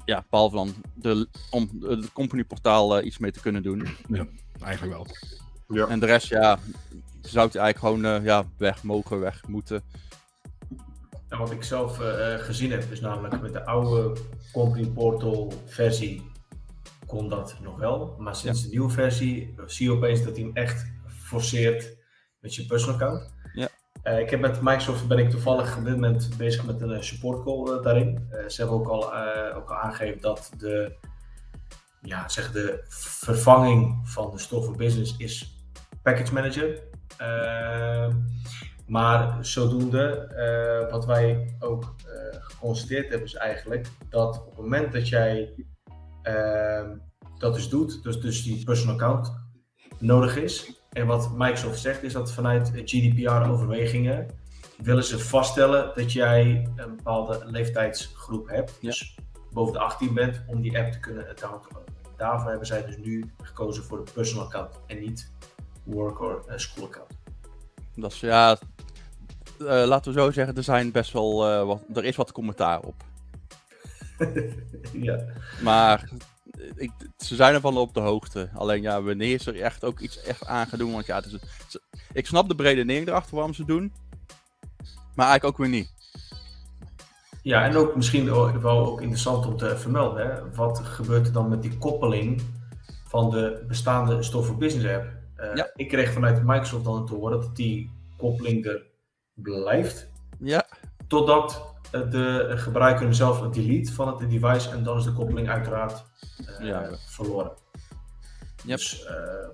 [0.04, 3.86] ja, behalve dan de, om het companyportaal uh, iets mee te kunnen doen.
[4.08, 4.26] Ja,
[4.60, 5.06] eigenlijk wel.
[5.68, 5.86] Ja.
[5.86, 6.58] En de rest, ja,
[7.20, 9.82] zou het eigenlijk gewoon uh, ja, weg mogen, weg moeten.
[11.28, 14.20] En wat ik zelf uh, gezien heb, is namelijk met de oude
[14.52, 16.32] Company Portal versie
[17.06, 18.16] kon dat nog wel.
[18.18, 21.96] Maar sinds de nieuwe versie zie je opeens dat hij hem echt forceert
[22.40, 23.33] met je personal account.
[24.04, 27.00] Uh, ik heb met Microsoft ben ik toevallig op dit moment bezig met een uh,
[27.00, 28.28] support call uh, daarin.
[28.46, 29.14] ze hebben ook al,
[29.54, 30.96] ook al aangegeven dat de,
[32.00, 35.66] ja, zeg de vervanging van de Store for Business is
[36.02, 36.82] Package Manager.
[38.86, 41.94] maar zodoende, wat wij ook
[42.30, 45.54] geconstateerd hebben, is eigenlijk dat op het moment dat jij
[47.38, 49.32] dat dus doet, dus, dus die personal account
[49.98, 54.26] nodig is, en wat Microsoft zegt is dat vanuit GDPR-overwegingen
[54.82, 59.16] willen ze vaststellen dat jij een bepaalde leeftijdsgroep hebt, dus
[59.52, 61.92] boven de 18 bent, om die app te kunnen downloaden.
[62.16, 65.32] Daarvoor hebben zij dus nu gekozen voor de personal account en niet
[65.84, 67.10] work or school account.
[67.94, 68.58] Dat is ja,
[69.58, 72.80] uh, laten we zo zeggen, er zijn best wel uh, wat, er is wat commentaar
[72.80, 72.94] op.
[74.92, 75.24] ja.
[75.62, 76.08] Maar
[76.76, 78.50] ik, ze zijn ervan op de hoogte.
[78.54, 80.92] Alleen ja, wanneer ze er echt ook iets echt aan gaan doen.
[80.92, 81.38] Want ja, het is,
[82.12, 83.92] ik snap de brede neer erachter waarom ze doen.
[85.14, 85.92] Maar eigenlijk ook weer niet.
[87.42, 88.24] Ja, en ook misschien
[88.60, 90.26] wel ook interessant om te vermelden.
[90.26, 90.50] Hè?
[90.54, 92.42] Wat gebeurt er dan met die koppeling
[93.06, 95.04] van de bestaande Store for Business app?
[95.36, 95.70] Uh, ja.
[95.74, 98.82] Ik kreeg vanuit Microsoft dan te horen dat die koppeling er
[99.34, 100.08] blijft.
[100.38, 100.66] Ja.
[101.06, 106.04] Totdat de gebruiker zelf een delete van het device en dan is de koppeling uiteraard
[106.60, 106.88] uh, ja.
[107.06, 107.52] verloren.
[108.64, 108.78] Yep.
[108.78, 109.48] Dus, uh,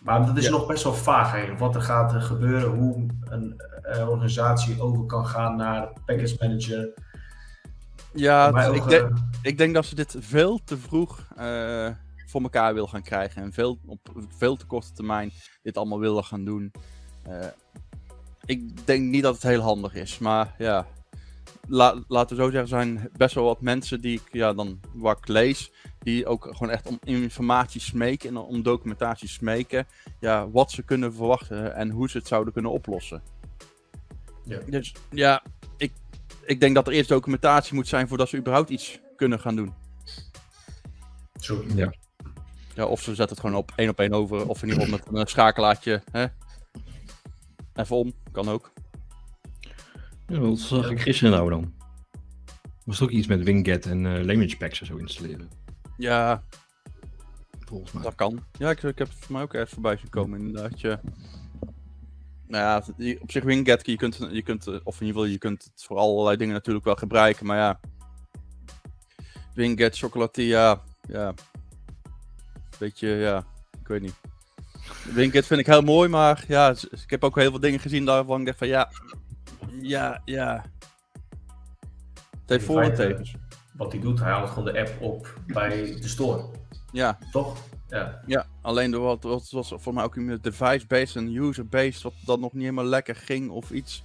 [0.00, 1.60] maar dat is nog best wel vaag eigenlijk.
[1.60, 3.60] Wat er gaat gebeuren, hoe een
[4.08, 6.94] organisatie over kan gaan naar package manager.
[8.12, 9.10] Ja, ik, denk,
[9.42, 11.26] ik denk dat ze dit veel te vroeg
[12.26, 13.42] voor elkaar wil gaan krijgen.
[13.42, 14.00] En veel, op
[14.36, 15.30] veel te korte termijn
[15.62, 16.72] dit allemaal willen gaan doen.
[18.44, 20.86] ik denk niet dat het heel handig is, maar ja,
[21.70, 25.18] la, laten we zo zeggen, zijn best wel wat mensen die ik ja, dan wat
[25.18, 29.86] ik lees, die ook gewoon echt om informatie smeken en om documentatie smeken,
[30.20, 33.22] ja, wat ze kunnen verwachten en hoe ze het zouden kunnen oplossen.
[34.44, 34.58] Ja.
[34.66, 35.42] Dus ja,
[35.76, 35.92] ik,
[36.44, 39.74] ik denk dat er eerst documentatie moet zijn voordat ze überhaupt iets kunnen gaan doen.
[41.40, 41.64] Zo.
[41.74, 41.92] Ja.
[42.74, 42.86] ja.
[42.86, 45.20] Of ze zetten het gewoon op één op één over, of in ieder geval met
[45.20, 46.02] een schakelaartje.
[46.10, 46.26] Hè?
[47.74, 48.72] Even om, kan ook.
[50.30, 51.74] Ja, wat zag ik gisteren nou dan?
[52.84, 55.50] Was ook iets met Winget en uh, Language Packs en zo installeren?
[55.96, 56.42] Ja,
[57.66, 58.02] volgens mij.
[58.02, 58.44] Dat kan.
[58.58, 60.80] Ja, ik, ik heb het voor mij ook ergens voorbij gekomen inderdaad.
[60.80, 60.98] Je...
[62.46, 65.38] Nou ja, op zich Winget, je kunt, je kunt, eh, of in ieder geval, je
[65.38, 67.80] kunt het voor allerlei dingen natuurlijk wel gebruiken, maar ja.
[69.54, 71.34] Winget, chocolatier, ja.
[72.78, 73.44] Beetje, ja,
[73.80, 74.20] ik weet niet.
[75.14, 78.40] Winget vind ik heel mooi, maar ja, ik heb ook heel veel dingen gezien waarvan
[78.40, 78.90] ik dacht van ja,
[79.80, 80.64] ja, ja.
[82.30, 83.34] Het heeft voor en tegens.
[83.72, 86.44] Wat hij doet, hij haalt gewoon de app op bij de store.
[86.92, 87.18] Ja.
[87.30, 87.56] Toch?
[87.88, 88.22] Ja.
[88.26, 92.40] Ja, alleen door wat, wat was voor mij ook een device-based en user-based, wat dat
[92.40, 94.02] nog niet helemaal lekker ging of iets.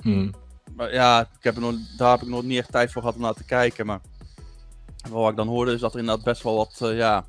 [0.00, 0.34] Hmm.
[0.74, 3.16] Maar ja, ik heb er nog, daar heb ik nog niet echt tijd voor gehad
[3.16, 3.86] om naar te kijken.
[3.86, 4.00] Maar
[5.10, 7.24] wat ik dan hoorde is dat er inderdaad best wel wat uh, ja,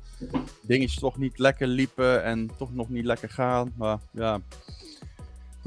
[0.62, 3.72] dingetjes toch niet lekker liepen en toch nog niet lekker gaan.
[3.76, 4.40] Maar ja,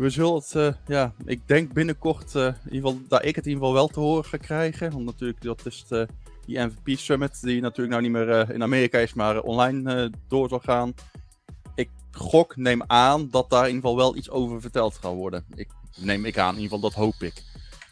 [0.02, 3.46] we zullen het, uh, ja, ik denk binnenkort, uh, in ieder geval, dat ik het
[3.46, 4.92] in ieder geval wel te horen ga krijgen.
[4.92, 6.08] Want natuurlijk, dat is de,
[6.46, 10.50] die MVP Summit, die natuurlijk nou niet meer uh, in Amerika is, maar online door
[10.50, 10.94] zal gaan.
[11.76, 15.46] Ik gok, neem aan, dat daar in ieder geval wel iets over verteld gaat worden.
[15.56, 17.44] Ik neem ik aan, in ieder geval, dat hoop ik.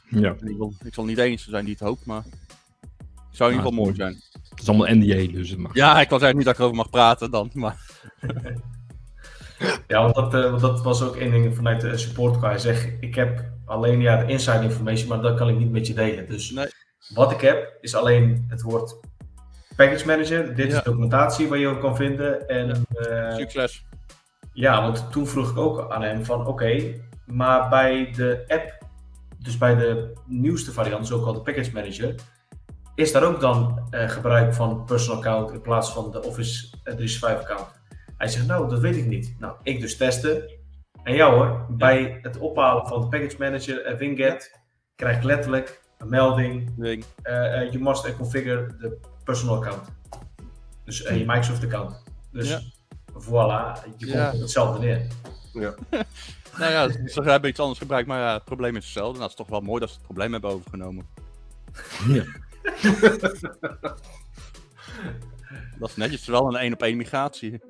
[0.10, 0.18] Ja.
[0.18, 3.58] In ieder geval, ik zal niet enige zijn die het hoopt, maar het zou in
[3.58, 4.22] ieder geval mooi zijn.
[4.50, 5.74] Het is allemaal NDA, dus het mag.
[5.74, 7.78] Ja, ik was eigenlijk niet dat ik erover mag praten dan, maar...
[9.88, 12.92] Ja, want dat, uh, want dat was ook één ding vanuit de support Hij zegt,
[13.00, 16.28] ik heb alleen ja, de inside information, maar dat kan ik niet met je delen.
[16.28, 16.68] Dus nee.
[17.14, 19.00] wat ik heb, is alleen het woord
[19.76, 20.56] package manager.
[20.56, 22.48] Dit is documentatie waar je ook kan vinden.
[22.48, 23.86] En, uh, Succes.
[24.54, 26.94] Ja, want toen vroeg ik ook aan hem van, oké,
[27.26, 28.78] maar bij de app,
[29.38, 32.16] dus bij de nieuwste variant, zo de package manager,
[32.96, 37.50] is daar ook dan uh, gebruik van personal account in plaats van de Office 365
[37.50, 37.79] account?
[38.20, 39.36] Hij zegt, nou, dat weet ik niet.
[39.40, 40.50] Nou, ik dus testen.
[41.04, 44.60] En ja hoor, bij het ophalen van de package manager en Winget
[44.96, 46.74] krijg ik letterlijk een melding.
[46.78, 46.96] Uh,
[47.72, 49.88] you must configure the personal account.
[50.84, 52.04] Dus je Microsoft account.
[52.32, 52.60] Dus ja.
[53.14, 54.32] voilà, je komt ja.
[54.32, 55.08] hetzelfde neer.
[55.54, 55.74] Ja.
[56.60, 59.12] nou ja, ze hebben iets anders gebruikt, maar ja, het probleem is hetzelfde.
[59.12, 61.08] Nou, het is toch wel mooi dat ze het probleem hebben overgenomen.
[62.08, 62.24] Ja.
[65.80, 67.62] dat is netjes wel een één op één migratie.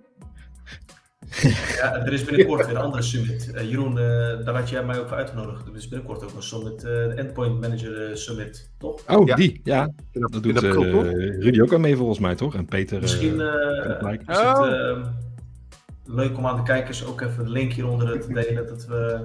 [1.81, 3.51] Ja, er is binnenkort weer een andere summit.
[3.55, 5.67] Uh, Jeroen, uh, daar had jij mij ook voor uitgenodigd.
[5.67, 9.03] Er is binnenkort ook een summit, uh, de Endpoint Manager Summit, toch?
[9.07, 9.35] Oh, ja.
[9.35, 9.89] die, ja.
[10.11, 12.55] Dat, dat doet Rudy ook al mee volgens mij, toch?
[12.55, 13.01] En Peter.
[13.01, 15.05] Misschien is het oh.
[16.05, 18.67] leuk om aan de kijkers ook even de link hieronder te delen.
[18.67, 19.21] Dat we...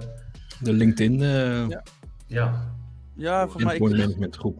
[0.60, 1.18] De LinkedIn.
[1.18, 1.82] ja.
[2.26, 2.72] Ja,
[3.16, 3.70] ja voor mij.
[3.70, 4.58] Endpoint Management groep.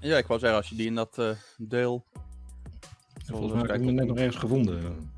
[0.00, 2.04] Ja, ik wou zeggen, als je die in dat deel.
[3.26, 5.12] Volgens mij heb ik hem net nog ergens gevonden.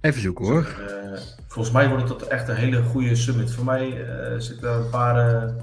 [0.00, 0.76] Even zoeken hoor.
[0.80, 3.52] Uh, volgens mij wordt het echt een hele goede summit.
[3.54, 5.44] Voor mij uh, zitten er een paar.
[5.44, 5.54] Uh...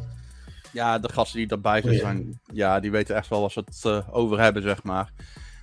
[0.71, 4.04] Ja, de gasten die erbij zijn, zijn, ja, die weten echt wel wat ze het
[4.12, 5.12] over hebben, zeg maar.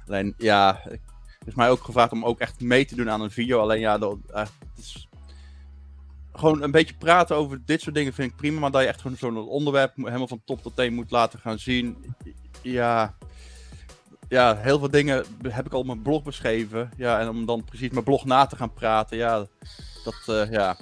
[0.07, 1.01] Alleen ja, het
[1.45, 3.61] is mij ook gevraagd om ook echt mee te doen aan een video.
[3.61, 5.09] Alleen ja, dat, het is
[6.33, 8.61] gewoon een beetje praten over dit soort dingen vind ik prima.
[8.61, 11.59] Maar dat je echt gewoon zo'n onderwerp helemaal van top tot teen moet laten gaan
[11.59, 12.15] zien.
[12.63, 13.15] Ja,
[14.29, 16.91] ja, heel veel dingen heb ik al op mijn blog beschreven.
[16.97, 19.47] Ja, en om dan precies mijn blog na te gaan praten, ja,
[20.05, 20.77] dat, uh, ja,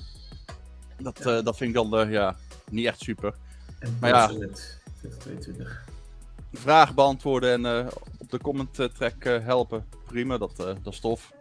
[0.98, 2.37] dat, uh, dat vind ik dan uh, ja,
[2.70, 3.35] niet echt super.
[3.78, 5.85] En maar ja, 2022.
[6.52, 7.87] vragen beantwoorden en
[8.18, 11.33] op de comment track helpen, prima, dat, dat is tof.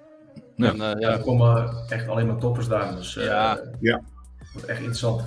[0.56, 0.72] Ja.
[0.72, 3.60] En, ja, er komen echt alleen maar toppers daar, dus ja.
[3.80, 4.02] ja.
[4.54, 5.22] wordt echt interessant.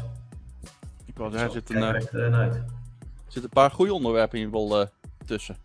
[1.05, 2.63] Ik wou er zit een,
[3.29, 4.89] zit een paar goede onderwerpen in geval
[5.27, 5.57] tussen.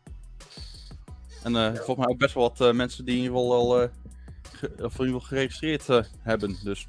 [1.43, 3.81] En uh, volgens mij ook best wel wat uh, mensen die in ieder geval al
[3.81, 3.87] uh,
[4.51, 5.87] ge of in ieder geval geregistreerd
[6.19, 6.57] hebben.
[6.63, 6.87] Dus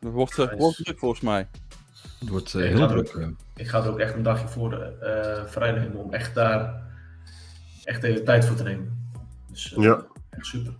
[0.00, 0.56] het wordt, nice.
[0.56, 1.48] wordt druk volgens mij.
[2.18, 3.16] Het wordt heel druk.
[3.16, 4.92] Ook, ik ga er ook echt een dagje voor
[5.46, 6.82] vrijdag in om echt daar
[7.84, 9.10] echt even tijd voor te nemen.
[9.50, 10.06] Dus ja.
[10.30, 10.74] echt super.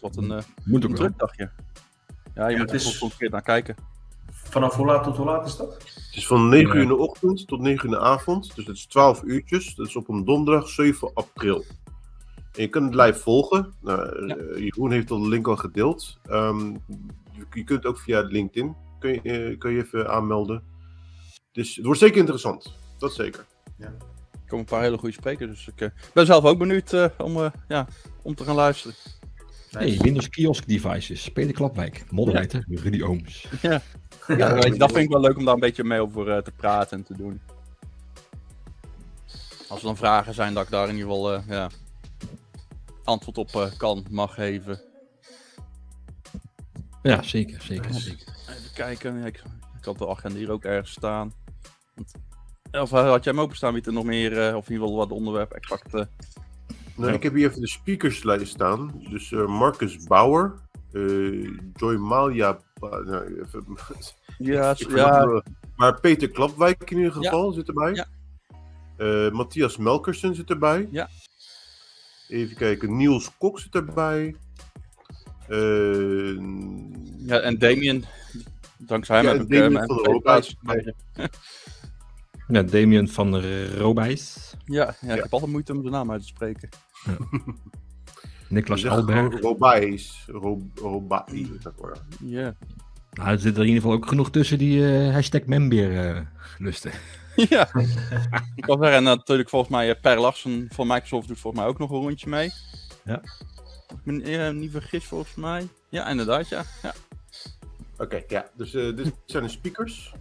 [0.00, 1.50] Wordt een, moet ook een druk dagje.
[2.34, 3.00] Ja, je ja, moet er is...
[3.00, 3.76] een keer naar kijken.
[4.50, 5.72] Vanaf hoe laat tot hoe laat is dat?
[5.74, 8.54] Het is van 9 uur in de ochtend tot 9 uur in de avond.
[8.54, 9.74] Dus het is 12 uurtjes.
[9.74, 11.64] Dat is op een donderdag 7 april.
[12.52, 13.74] En je kunt het live volgen.
[13.80, 14.36] Nou, ja.
[14.36, 16.18] Eh, Jeroen heeft al de link al gedeeld.
[16.30, 16.84] Um,
[17.52, 20.62] je kunt ook via LinkedIn kun je, uh, kun je even aanmelden.
[21.52, 22.74] Dus het wordt zeker interessant.
[22.98, 23.46] Dat zeker.
[23.78, 23.86] Ja.
[23.86, 25.50] Er komen een paar hele goede sprekers.
[25.50, 27.86] Dus ik uh, ben zelf ook benieuwd om, ja,
[28.22, 28.94] om te gaan luisteren.
[29.70, 32.80] Hey, Windows Kiosk Devices, Peter Klapwijk, moderator ja.
[32.82, 33.48] Rudy Ooms.
[33.62, 33.82] Ja.
[34.26, 36.38] Ja, weet je, dat vind ik wel leuk om daar een beetje mee over uh,
[36.38, 37.40] te praten en te doen.
[39.68, 41.70] Als er dan vragen zijn, dat ik daar in ieder geval uh, ja,
[43.04, 44.80] antwoord op uh, kan, mag geven.
[47.02, 48.26] Ja, zeker, zeker, zeker.
[48.48, 49.42] Even kijken, ik,
[49.78, 51.32] ik had de agenda hier ook ergens staan.
[52.70, 55.52] Of had jij hem openstaan, wie er nog meer, of in ieder geval wat onderwerp
[55.52, 55.92] exact...
[57.00, 59.04] Nou, ik heb hier even de speakerslijst staan.
[59.10, 60.54] Dus Marcus Bauer,
[61.74, 62.58] Joy Malia...
[62.80, 63.64] Nou, even,
[64.52, 65.42] ja, ja.
[65.76, 67.94] Maar Peter Klapwijk in ieder geval zit erbij.
[67.94, 68.06] Ja.
[69.00, 70.88] Uh, Matthias Melkersen zit erbij.
[70.90, 71.08] Ja.
[72.28, 74.34] Even kijken, Niels Kok zit erbij.
[75.48, 76.40] Uh,
[77.26, 78.04] ja, en Damien.
[78.76, 80.56] Dankzij hem ja, heb ik uh, van Robijs.
[82.48, 84.54] ja, Damien van Robijs.
[84.64, 86.68] Ja, ja, ik heb altijd moeite om zijn naam uit te spreken.
[87.04, 87.16] Ja.
[88.48, 89.40] Niklas Albert.
[89.40, 90.24] Robijs.
[90.74, 91.48] Robijs.
[92.20, 92.56] Ja.
[93.12, 96.20] Nou, er zit er in ieder geval ook genoeg tussen die uh, hashtag membeer uh,
[96.58, 96.92] lusten.
[97.48, 97.68] ja,
[98.54, 101.70] ik kan zeggen, en natuurlijk volgens mij uh, Per Larsen van Microsoft doet volgens mij
[101.72, 102.52] ook nog een rondje mee.
[103.04, 103.22] Ja.
[103.88, 105.68] Ik ben niet vergis volgens mij.
[105.88, 106.64] Ja, inderdaad, ja.
[106.82, 106.94] ja.
[107.92, 108.46] Oké, okay, ja.
[108.56, 110.14] Dus dit zijn de speakers.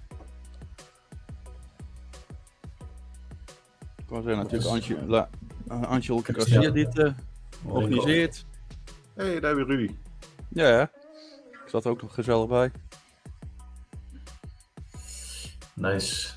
[3.98, 5.30] Ik wou zeggen, natuurlijk Angela,
[5.70, 7.14] Angel Garcia dit
[7.64, 8.46] organiseert.
[9.16, 9.96] Hé, hey, daar je Rudy.
[10.50, 10.92] Ja, ja
[11.70, 12.72] zat ook nog gezellig bij.
[15.74, 16.30] Nice.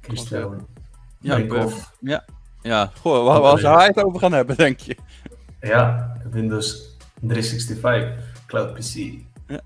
[0.00, 0.66] Christian.
[1.20, 1.36] Ja,
[2.00, 2.24] ja.
[2.62, 2.90] ja.
[3.00, 4.96] Goh, waar, waar zou hij het over gaan hebben, denk je?
[5.60, 8.94] Ja, Windows 365 Cloud PC.
[9.46, 9.60] Ja.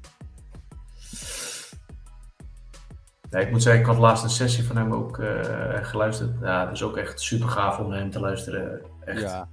[3.31, 6.41] Ja, ik moet zeggen, ik had laatst een sessie van hem ook uh, geluisterd.
[6.41, 8.83] Ja, dat is ook echt super gaaf om naar hem te luisteren.
[9.05, 9.21] Echt.
[9.21, 9.49] Ja.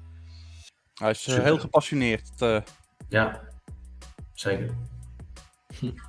[0.94, 2.30] Hij is uh, heel gepassioneerd.
[2.40, 2.62] Uh...
[3.10, 3.42] Ja,
[4.34, 4.70] zeker.
[5.80, 5.92] Hm.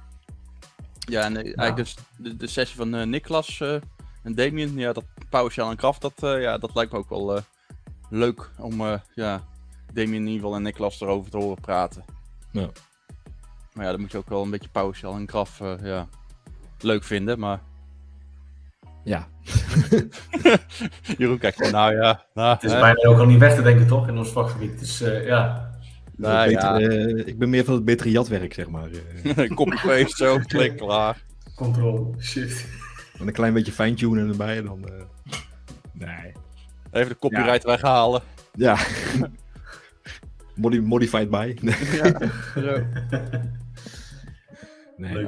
[1.08, 3.74] Ja, en eh, eigenlijk dus de, de, sessie van uh, Niklas uh,
[4.22, 7.40] en Damien, ja, dat PowerShell en Kraft, dat, ja, dat lijkt me ook wel
[8.10, 9.46] leuk om ja,
[9.92, 12.04] Damien in ieder geval en Niklas erover te horen praten.
[12.50, 12.70] Ja.
[13.72, 16.08] Maar ja, dan moet je ook wel een beetje PowerShell en Kraft, ja.
[16.82, 17.60] Leuk vinden, maar...
[19.04, 19.28] Ja.
[21.18, 22.24] Jeroen kijkt nou ja.
[22.34, 24.08] Nou, het is bijna ook al niet weg te denken, toch?
[24.08, 24.78] In ons vakgebied.
[24.78, 25.74] Dus uh, ja...
[26.16, 26.80] Nou, ja.
[26.80, 28.88] Uh, ik ben meer van het betere jatwerk, zeg maar.
[29.54, 31.22] Copy-paste, zo, klik, klaar.
[31.54, 32.66] Control, shit.
[33.18, 34.84] En een klein beetje fine-tunen erbij, dan...
[34.88, 34.92] Uh...
[35.92, 36.32] Nee.
[36.90, 37.68] Even de copyright ja.
[37.68, 38.22] weghalen.
[38.52, 38.76] Ja.
[40.54, 41.56] Modi modified by.
[41.92, 42.12] ja,
[44.96, 45.26] Nee.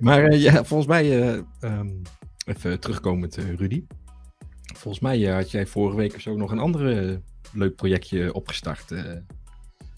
[0.00, 2.02] Maar uh, ja, volgens mij, uh, um,
[2.44, 3.84] even terugkomend, uh, Rudy.
[4.74, 7.20] Volgens mij had jij vorige week of zo nog een andere
[7.52, 8.92] leuk projectje opgestart.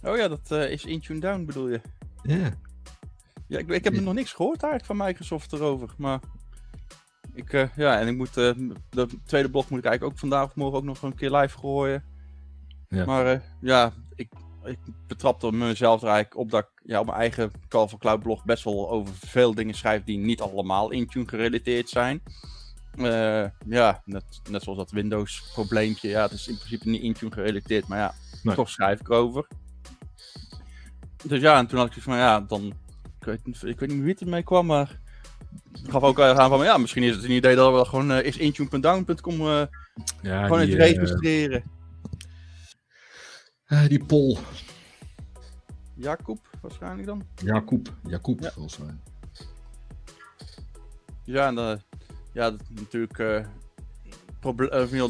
[0.03, 1.81] Oh ja, dat is Intune Down bedoel je?
[2.23, 2.51] Ja.
[3.47, 6.21] Ja, ik, ik heb nog niks gehoord eigenlijk van Microsoft erover, maar...
[7.35, 10.79] Ik, ja, en ik moet, de tweede blog moet ik eigenlijk ook vandaag of morgen
[10.79, 12.05] ook nog een keer live gooien.
[12.89, 13.05] Ja.
[13.05, 14.33] Maar ja, ik,
[14.65, 18.23] ik betrapte mezelf er eigenlijk op dat ik ja, op mijn eigen Call for Cloud
[18.23, 22.23] blog best wel over veel dingen schrijf die niet allemaal Intune gerelateerd zijn.
[22.97, 26.09] Uh, ja, net, net zoals dat Windows probleempje.
[26.09, 28.55] Ja, het is in principe niet Intune gerelateerd, maar ja, nee.
[28.55, 29.47] toch schrijf ik over.
[31.25, 32.73] Dus ja, en toen had ik van ja, dan.
[33.21, 35.01] Ik weet, ik weet niet wie het ermee kwam, maar.
[35.85, 38.25] Ik gaf ook aan van ja, misschien is het een idee dat we gewoon uh,
[38.25, 39.63] is intune.down.com uh,
[40.23, 41.63] ja, gewoon die, eens registreren.
[43.89, 44.39] Die poll.
[45.95, 47.23] Jacob waarschijnlijk dan?
[47.45, 48.51] Jacob, Jacob ja.
[48.51, 48.95] volgens mij.
[51.25, 51.75] Ja, en uh,
[52.33, 53.19] ja, dat, natuurlijk.
[53.19, 53.47] Uh,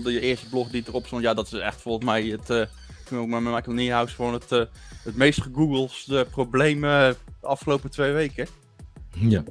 [0.03, 2.51] de eerste blog die erop stond, ja, dat is echt volgens mij het.
[2.51, 4.65] Uh, ook met Michael Niehaus gewoon het, uh,
[5.05, 8.47] het meest gegoogelde probleem de afgelopen twee weken.
[9.15, 9.43] Ja.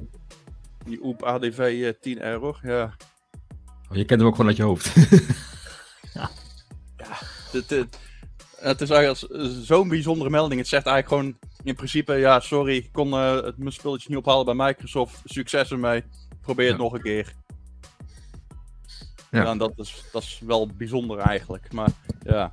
[0.84, 2.94] Die OEP ADV 10 error, ja.
[3.90, 4.94] Oh, je kent hem ook gewoon uit je hoofd.
[6.14, 6.30] ja.
[6.96, 7.18] Ja,
[7.52, 7.68] dit,
[8.62, 10.60] het is eigenlijk zo'n bijzondere melding.
[10.60, 14.18] Het zegt eigenlijk gewoon in principe, ja, sorry, ik kon uh, het, mijn spulletje niet
[14.18, 15.20] ophalen bij Microsoft.
[15.24, 16.04] Succes ermee.
[16.40, 17.34] Probeer het nog een keer.
[19.30, 19.42] Ja.
[19.42, 21.72] ja dat, is, dat is wel bijzonder eigenlijk.
[21.72, 21.90] Maar
[22.22, 22.52] ja.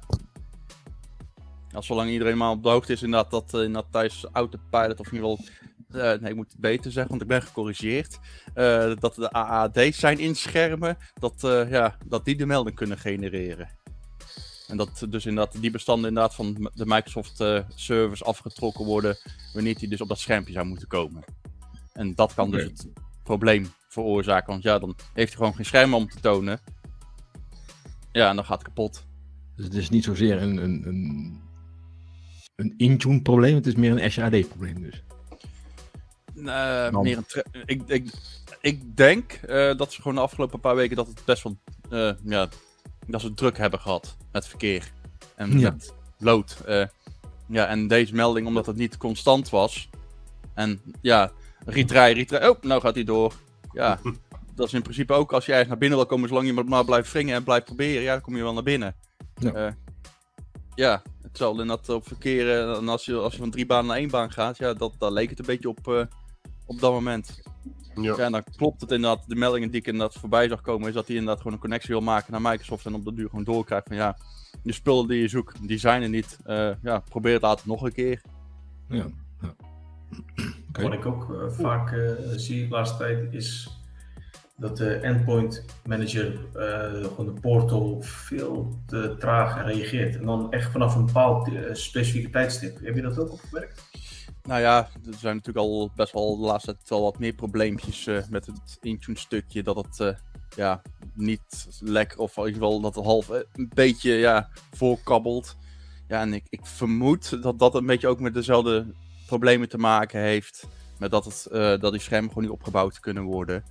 [1.71, 5.07] Als zolang iedereen maar op de hoogte is inderdaad dat, uh, inderdaad tijdens Autopilot of
[5.07, 5.45] in ieder geval
[5.91, 8.19] uh, nee, ik moet het beter zeggen, want ik ben gecorrigeerd.
[8.55, 13.78] Uh, dat de AAD's zijn inschermen, dat, ja, dat die de melding kunnen genereren.
[14.69, 19.17] En dat dus inderdaad die bestanden inderdaad van de Microsoft uh, servers afgetrokken worden
[19.53, 21.23] wanneer die dus op dat schermpje zou moeten komen.
[21.93, 22.87] En dat kan dus het
[23.23, 26.59] probleem veroorzaken, want ja, dan heeft hij gewoon geen scherm om te tonen.
[28.11, 29.05] Ja, en dan gaat het kapot.
[29.55, 31.41] Dus het is niet zozeer een, een, een,
[32.55, 35.03] een Intune probleem, het is meer een SAD probleem dus.
[36.35, 38.11] Uh, meer een ik, ik,
[38.61, 41.57] ik denk uh, dat ze gewoon de afgelopen paar weken dat het best wel
[41.89, 42.49] uh, ja,
[43.11, 44.91] dat ze druk hebben gehad met verkeer
[45.35, 45.71] en ja.
[45.71, 46.57] met lood.
[46.67, 46.85] Uh,
[47.47, 49.89] ja, en deze melding, omdat het niet constant was.
[50.53, 51.31] En ja,
[51.65, 52.47] retry, retry.
[52.47, 53.33] Oh, nou gaat hij door.
[53.71, 53.99] Ja,
[54.55, 56.85] dat is in principe ook als je ergens naar binnen wil komen, zolang je maar
[56.85, 58.95] blijft vringen en blijft proberen, ja, dan kom je wel naar binnen.
[59.35, 59.73] Ja, uh,
[60.75, 63.85] ja het zal in dat op verkeer, en als je, als je van drie banen
[63.85, 66.03] naar één baan gaat, ja, dat, dat leek het een beetje op, uh,
[66.65, 67.41] op dat moment.
[67.95, 68.15] Ja.
[68.17, 69.23] ja, en dan klopt het inderdaad.
[69.27, 71.89] De meldingen die ik inderdaad voorbij zag komen, is dat hij inderdaad gewoon een connectie
[71.89, 72.85] wil maken naar Microsoft.
[72.85, 74.17] En op de duur gewoon doorkrijgt van ja,
[74.63, 76.39] de spullen die je zoekt, die zijn er niet.
[76.45, 78.21] Uh, ja, probeer het later nog een keer.
[78.89, 79.05] Ja.
[79.41, 79.55] ja.
[80.69, 80.83] Okay.
[80.83, 83.77] Wat ik ook uh, vaak uh, zie de laatste tijd is
[84.55, 90.15] dat de endpoint manager gewoon de portal veel te traag reageert.
[90.15, 92.79] En dan echt vanaf een bepaald specifieke tijdstip.
[92.83, 93.83] Heb je dat ook opgemerkt?
[94.43, 98.05] Nou ja, er zijn natuurlijk al best wel de laatste tijd al wat meer probleempjes
[98.05, 99.63] uh, met het Intune stukje.
[99.63, 100.09] Dat het uh,
[100.55, 100.81] ja,
[101.13, 105.57] niet lekker, of in ieder geval dat het half uh, een beetje ja, voorkabbelt.
[106.07, 108.93] Ja, en ik, ik vermoed dat dat een beetje ook met dezelfde
[109.25, 110.67] problemen te maken heeft.
[110.97, 111.47] Met dat, het,
[111.81, 113.63] dat die schermen gewoon niet opgebouwd kunnen worden.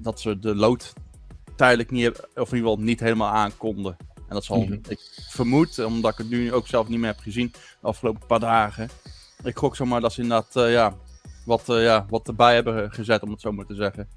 [0.00, 0.92] dat ze de load
[1.56, 3.96] tijdelijk niet, of in ieder geval niet helemaal aankonden.
[4.14, 4.80] En dat zal, mm -hmm.
[4.88, 8.40] ik vermoed, omdat ik het nu ook zelf niet meer heb gezien de afgelopen paar
[8.40, 8.88] dagen
[9.44, 10.96] ik gok zomaar dat ze inderdaad uh, ja,
[11.44, 14.08] wat, uh, ja, wat erbij hebben gezet, om het zo maar te zeggen.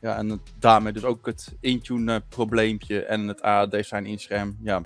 [0.00, 4.82] Ja, en daarmee dus ook het Intune probleempje en het AAD zijn inscherm ja,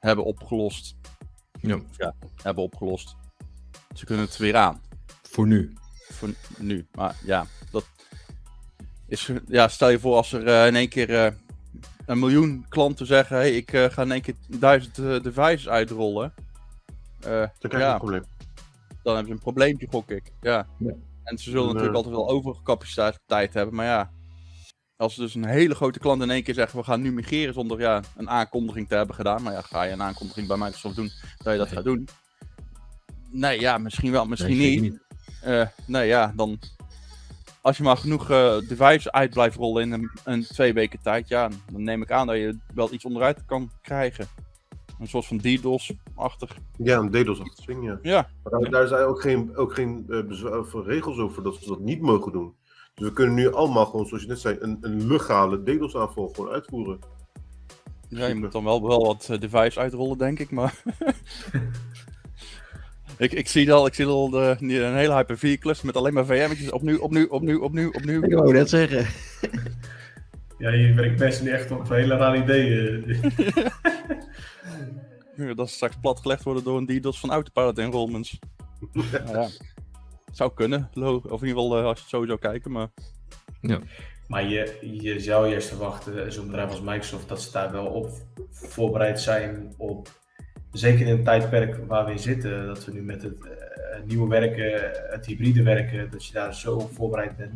[0.00, 0.96] hebben opgelost.
[1.60, 1.78] Ja.
[1.96, 2.14] ja.
[2.42, 3.16] Hebben opgelost.
[3.94, 4.80] Ze kunnen het weer aan.
[5.22, 5.72] Voor nu.
[6.10, 6.28] Voor
[6.58, 6.86] nu.
[6.92, 7.84] Maar ja, dat
[9.06, 9.30] is.
[9.46, 11.36] Ja, stel je voor als er uh, in één keer
[12.06, 16.34] een miljoen klanten zeggen: hey, ik ga in één keer duizend devices uitrollen.
[17.20, 17.92] Dan krijg je ja.
[17.92, 18.24] een probleem
[19.06, 20.32] dan hebben ze een probleempje, gok ik.
[20.40, 20.66] Ja.
[20.78, 20.92] ja.
[21.22, 24.10] En ze zullen natuurlijk altijd wel overcapaciteit hebben, maar ja.
[24.96, 27.54] Als ze dus een hele grote klant in één keer zeggen, we gaan nu migreren
[27.54, 29.42] zonder ja, een aankondiging te hebben gedaan.
[29.42, 32.08] Maar ja, ga je een aankondiging bij Microsoft doen dat je dat gaat doen?
[33.30, 34.80] Nee, ja, misschien wel, misschien niet.
[34.80, 35.00] niet.
[35.46, 36.58] Uh, nee, ja, dan...
[37.60, 41.28] als je maar genoeg uh, devices uit blijft rollen in een, een, twee weken tijd,
[41.28, 44.28] ja, dan neem ik aan dat je wel iets onderuit kan krijgen.
[44.98, 46.56] Een soort van DDoS-achtig.
[46.76, 47.98] Ja, een DDoS-achtig ding, ja.
[48.02, 48.28] ja.
[48.42, 52.32] Maar daar, zijn ook geen, ook geen uh, regels over dat ze dat niet mogen
[52.32, 52.54] doen.
[52.94, 56.50] Dus we kunnen nu allemaal gewoon, zoals je net zei, een, een legale DDoS-aanval gewoon
[56.50, 56.98] uitvoeren.
[58.08, 60.82] Ja, je moet dan wel, wel wat device uitrollen, denk ik, maar...
[63.18, 66.70] Ik, ik zie al, ik zie al de, een hele Hyper-V-cluster met alleen maar VM'tjes.
[66.70, 68.22] Opnieuw, opnieuw, opnieuw, opnieuw, opnieuw.
[68.22, 69.06] Ik wou net zeggen.
[70.58, 73.04] Ja, je werkt best niet echt op hele rare ideeën.
[75.36, 78.38] ja, dat straks platgelegd worden door een DDoS van Autopilot enrollments.
[78.92, 79.48] ja, ja.
[80.32, 82.88] Zou kunnen, of in ieder geval uh, als je het zo zou kijken, maar...
[83.60, 83.80] Ja.
[84.28, 88.10] Maar je, je zou eerst verwachten, zo'n bedrijf als Microsoft, dat ze daar wel op
[88.50, 90.08] voorbereid zijn op
[90.72, 93.52] zeker in het tijdperk waar we in zitten, dat we nu met het uh,
[94.04, 97.54] nieuwe werken, het hybride werken, dat je daar zo voorbereid bent.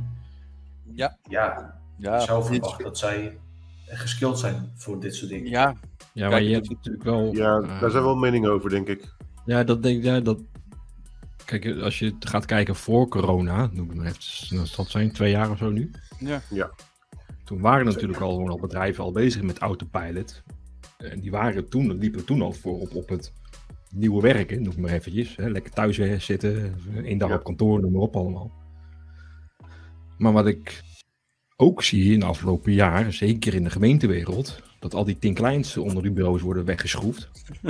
[0.94, 1.16] Ja.
[1.28, 3.38] Ja, ja ik zou verwachten dat zij
[3.86, 5.50] geskild zijn voor dit soort dingen.
[5.50, 5.76] Ja,
[6.20, 7.34] ja maar je hebt natuurlijk wel...
[7.34, 9.14] Ja, daar zijn wel meningen over, denk ik.
[9.44, 10.40] Ja, dat denk ja, dat...
[11.44, 15.50] Kijk, als je gaat kijken voor corona, noem ik maar even, dat zijn twee jaar
[15.50, 15.90] of zo nu.
[16.18, 16.42] Ja.
[16.50, 16.70] ja.
[17.44, 20.42] Toen waren natuurlijk al, al bedrijven al bezig met autopilot.
[20.98, 23.32] En die waren toen, liepen toen al voor op, op het
[23.90, 25.36] nieuwe werken, noem maar eventjes.
[25.36, 28.52] Hè, lekker thuis zitten, één dag op kantoor, noem maar op allemaal.
[30.18, 30.82] Maar wat ik
[31.56, 35.76] ook zie in de afgelopen jaren, zeker in de gemeentewereld, dat al die Tin Kleins
[35.76, 37.28] onder die bureaus worden weggeschroefd.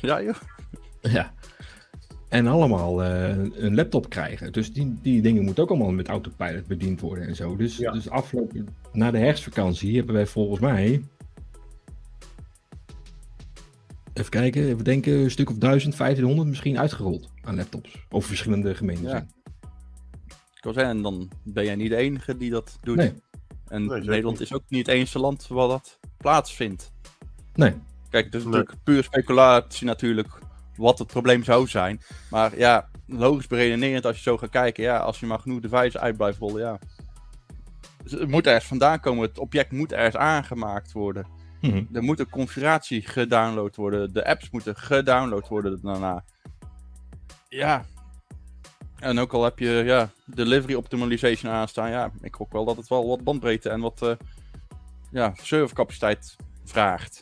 [0.00, 0.34] Ja, joh.
[1.12, 1.34] Ja.
[2.28, 4.52] En allemaal uh, een laptop krijgen.
[4.52, 7.56] Dus die, die dingen moeten ook allemaal met autopilot bediend worden en zo.
[7.56, 11.02] Dus, dus afgelopen, na de herfstvakantie hebben wij volgens mij
[14.12, 18.06] even kijken, even denken, een stuk of 1000, 1500 misschien uitgerold aan laptops.
[18.08, 19.08] Over verschillende gemeenten.
[19.08, 19.26] Ja.
[20.54, 22.96] Ik wil zeggen, en dan ben jij niet de enige die dat doet.
[22.96, 23.12] Nee.
[23.72, 26.92] En Nederland is ook niet het enige land waar dat plaatsvindt.
[27.54, 27.74] Nee.
[28.10, 30.28] Kijk, het is natuurlijk puur speculatie natuurlijk
[30.76, 32.00] wat het probleem zou zijn.
[32.30, 35.98] Maar ja, logisch beredenerend als je zo gaat kijken, ja, als je maar genoeg devices
[35.98, 36.78] uit blijft rollen, ja.
[38.02, 41.26] Dus het moet ergens vandaan komen, het object moet ergens aangemaakt worden.
[41.60, 41.84] Mhm.
[41.92, 44.12] Er moet een configuratie gedownload worden.
[44.12, 46.24] De apps moeten gedownload worden daarna.
[47.48, 47.84] Ja.
[49.02, 51.90] En ook al heb je ja, delivery optimization aanstaan.
[51.90, 54.12] Ja, ik hoop wel dat het wel wat bandbreedte en wat uh,
[55.10, 57.20] ja, servercapaciteit vraagt.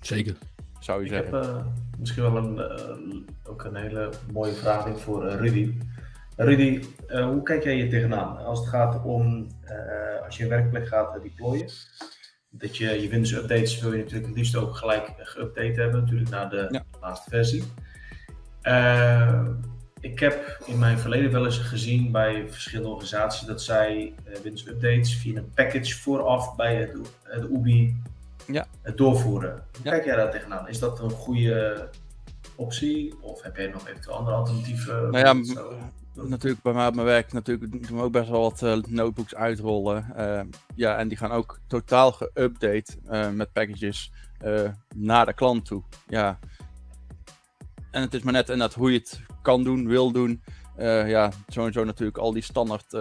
[0.00, 0.36] Zeker.
[0.80, 1.34] Zou je ik zeggen.
[1.34, 1.66] heb uh,
[1.98, 5.78] misschien wel een, uh, ook een hele mooie vraag voor Rudy.
[6.36, 9.46] Rudy, hoe kijk jij hier tegenaan als het gaat om
[10.24, 11.70] als je een werkplek gaat deployen?
[12.54, 16.30] dat je je Windows updates wil je natuurlijk het liefst ook gelijk geüpdate hebben, natuurlijk
[16.30, 17.62] naar de laatste versie.
[20.02, 24.66] Ik heb in mijn verleden wel eens gezien bij verschillende organisaties dat zij uh, Windows
[24.66, 27.96] updates via een package vooraf bij het, UBI
[28.46, 28.66] ja.
[28.94, 29.64] doorvoeren.
[29.72, 30.68] Hoe kijk jij daar tegenaan?
[30.68, 31.88] Is dat een goede
[32.54, 35.10] optie of heb jij nog eventueel andere alternatieven?
[35.10, 35.62] Nou ja,
[36.14, 39.34] natuurlijk bij mij op mijn werk natuurlijk doen we ook best wel wat uh, notebooks
[39.34, 40.06] uitrollen.
[40.16, 40.40] Uh,
[40.74, 44.12] ja, en die gaan ook totaal geüpdate uh, met packages
[44.94, 45.82] naar de klant toe.
[46.08, 46.38] Ja.
[47.90, 50.42] En het is maar net dat hoe je het kan doen, wil doen.
[51.06, 52.92] ja, sowieso natuurlijk al die standaard.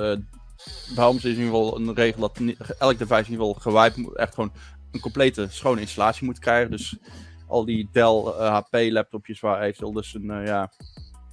[0.95, 2.39] waarom is in ieder geval een regel dat
[2.79, 4.51] elk device in ieder geval gewaaid echt gewoon
[4.91, 6.71] een complete schone installatie moet krijgen.
[6.71, 6.97] Dus
[7.47, 10.71] al die Dell HP laptopjes waar eventueel dus een ja,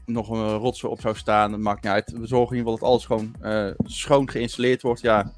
[0.09, 1.51] nog een rotsen op zou staan.
[1.51, 2.11] Dat maakt niet uit.
[2.11, 5.01] We zorgen in ieder geval dat alles gewoon uh, schoon geïnstalleerd wordt.
[5.01, 5.33] Ja.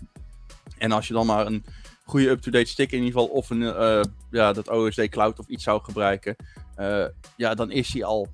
[0.79, 1.65] En als je dan maar een
[2.05, 4.01] goede up-to-date stick in ieder geval of een, uh,
[4.31, 6.37] ja, dat OSD Cloud of iets zou gebruiken.
[6.77, 7.05] Uh,
[7.37, 8.29] ja, dan is hij al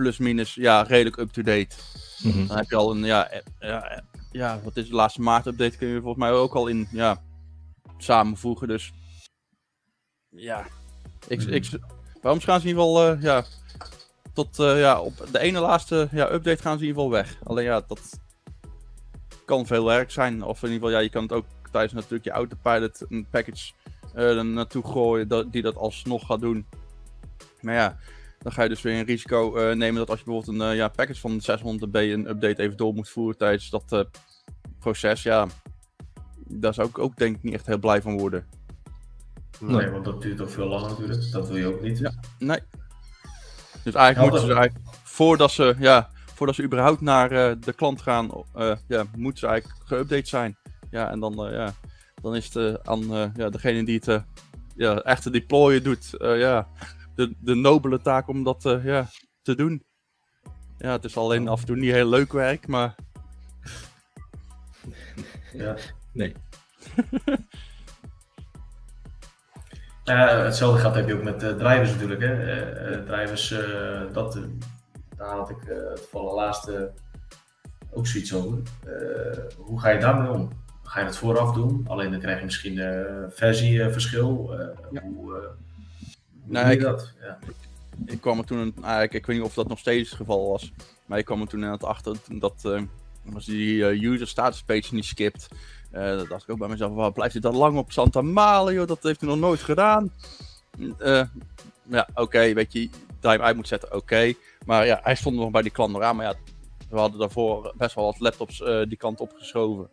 [0.00, 1.76] plus minus ja, redelijk up-to-date.
[2.22, 2.46] Mm -hmm.
[2.46, 5.88] Dan heb je al een, ja, ja, ja, wat is de laatste maart update kun
[5.88, 7.22] je volgens mij ook al in, ja,
[7.98, 8.68] samenvoegen.
[8.68, 8.92] Dus
[10.28, 10.66] ja,
[11.28, 11.54] ik, mm -hmm.
[11.54, 11.68] ik,
[12.22, 13.44] waarom gaan ze in ieder geval, ja,
[14.32, 17.38] tot uh, ja, op de ene laatste ja, update gaan ze in ieder geval weg.
[17.44, 18.20] Alleen ja, dat
[19.44, 20.42] kan veel werk zijn.
[20.42, 23.72] Of in ieder geval, ja, je kan het ook tijdens natuurlijk je autopilot een package
[24.16, 26.66] uh, naartoe gooien dat, die dat alsnog gaat doen.
[27.60, 27.98] Maar ja,
[28.42, 30.88] dan ga je dus weer een risico uh, nemen dat als je bijvoorbeeld een ja,
[30.88, 34.06] package van 600 dB een update even door moet voeren tijdens dat
[34.78, 35.46] proces, ja,
[36.46, 38.46] daar zou ik ook denk ik niet echt heel blij van worden.
[39.60, 41.30] Nee, nee, want dat duurt ook veel langer natuurlijk.
[41.30, 41.98] Dat wil je ook niet.
[41.98, 42.60] Ja, nee,
[43.82, 48.02] dus eigenlijk moeten ze eigenlijk, voordat ze, ja, voordat ze überhaupt naar uh, de klant
[48.02, 50.56] gaan, uh, ja, moeten ze eigenlijk geüpdate zijn.
[50.90, 51.72] Ja, en dan, uh, ja,
[52.22, 54.24] dan is het aan ja, degene die het
[54.76, 56.68] ja, echte deployen doet, ja,
[57.20, 59.06] de, de nobele taak om dat ja,
[59.42, 59.84] te doen.
[60.78, 62.94] Ja, het is alleen af en toe niet heel leuk werk, maar
[65.52, 65.76] Ja.
[66.12, 66.34] Nee.
[70.04, 72.20] Uh, hetzelfde gaat heb je ook met uh, drivers natuurlijk.
[72.20, 72.34] Hè.
[72.90, 73.54] Uh, drivers,
[74.12, 74.38] dat,
[75.16, 76.92] daar had ik het van laatste
[77.92, 78.58] ook zoiets over.
[79.56, 80.48] hoe ga je daarmee om?
[80.82, 81.84] Ga je het vooraf doen?
[81.88, 84.54] Alleen dan krijg je misschien een versieverschil.
[84.90, 85.02] Ja.
[85.02, 85.50] Hoe,
[86.52, 87.12] nou, ik, dat?
[87.20, 87.38] Ja.
[88.06, 90.72] Ik kwam er toen, eigenlijk, ik weet niet of dat nog steeds het geval was,
[91.06, 92.64] maar ik kwam er toen inderdaad achter dat
[93.34, 95.48] als die user status page niet skipt,
[95.92, 98.20] uh, dat dacht ik ook bij mezelf, waar blijft hij dan lang op Santa
[98.72, 98.86] joh?
[98.86, 100.12] Dat heeft hij nog nooit gedaan.
[100.78, 101.22] Uh,
[101.82, 102.90] ja, oké, weet je,
[103.20, 104.32] time uit moet zetten, oké.
[104.66, 106.16] Maar ja, hij stond nog bij die klant nog aan.
[106.16, 106.34] Maar ja,
[106.90, 109.88] we hadden daarvoor best wel wat laptops uh, die kant op geschoven.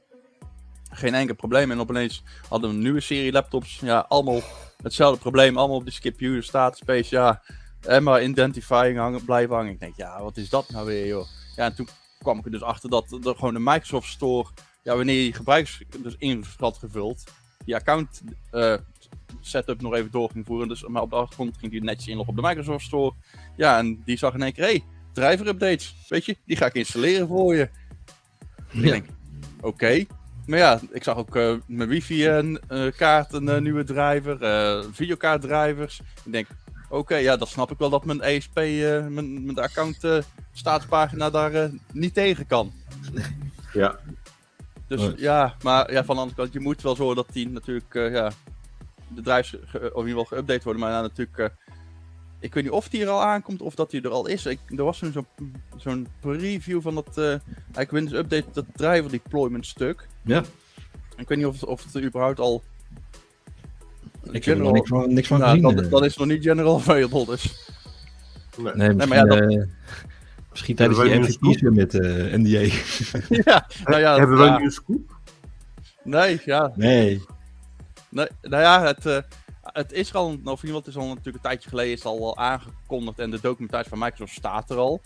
[0.91, 1.71] Geen enkel probleem.
[1.71, 3.79] En opeens hadden we een nieuwe serie laptops.
[3.79, 4.41] Ja, allemaal
[4.81, 5.57] hetzelfde probleem.
[5.57, 7.15] Allemaal op skip user status space.
[7.15, 7.41] Ja,
[7.81, 9.71] en maar identifying hangen, blijven hangen.
[9.71, 11.27] Ik denk, ja, wat is dat nou weer, joh?
[11.55, 11.87] Ja, en toen
[12.19, 14.49] kwam ik er dus achter dat er gewoon de Microsoft Store
[14.83, 17.23] ja, wanneer je gebruikers dus in had gevuld,
[17.65, 18.21] die account
[18.51, 18.75] uh,
[19.41, 20.67] setup nog even door ging voeren.
[20.67, 23.13] Dus, maar op de achtergrond ging die netjes inloggen op de Microsoft Store.
[23.55, 24.83] Ja, en die zag in één keer, hey,
[25.13, 27.69] driver updates, weet je, die ga ik installeren voor je.
[28.71, 28.81] Ja.
[28.81, 29.05] Ik denk,
[29.61, 30.05] oké.
[30.47, 34.37] Maar ja, ik zag ook uh, mijn wifi-kaart een uh, nieuwe driver,
[34.93, 36.01] videokaart drivers.
[36.25, 36.47] Ik denk,
[36.89, 42.13] oké, ja, dat snap ik wel dat mijn ESP, mijn, mijn account staatspagina daar niet
[42.13, 42.71] tegen kan.
[43.73, 43.99] Ja.
[44.87, 47.93] Dus ja, maar ja, van de andere kant, je moet wel zorgen dat die natuurlijk,
[47.93, 48.31] uh, ja,
[49.07, 49.55] de drives
[49.93, 50.81] of in ieder geval geüpdate worden.
[50.81, 51.45] Maar ja, natuurlijk, uh,
[52.39, 54.45] ik weet niet of die er al aankomt of dat die er al is.
[54.45, 55.27] Ik, er was zo'n
[55.77, 57.35] zo'n preview van dat, uh,
[57.89, 60.07] Windows Update, dat driver deployment stuk.
[60.27, 60.43] Ja.
[61.17, 62.63] Ik weet niet of, of het überhaupt al...
[64.31, 65.75] Ik heb er niks van, niks van nou, gezien.
[65.75, 67.71] Dat, dat is nog niet general available, dus...
[68.57, 69.67] Nee, nee, nee maar ja, dat...
[70.49, 72.59] Misschien tijdens die MVP's weer met uh, eh, NDA.
[73.43, 75.15] ja, nou ja, Hebben wij nu een scoop?
[76.03, 76.71] Nee, ja.
[76.75, 77.23] Nee.
[78.09, 79.17] nee nou ja, het, uh,
[79.63, 82.05] het is al, of in ieder geval, het is al natuurlijk een tijdje geleden is
[82.05, 85.01] al aangekondigd en de documentatie van Microsoft staat er al.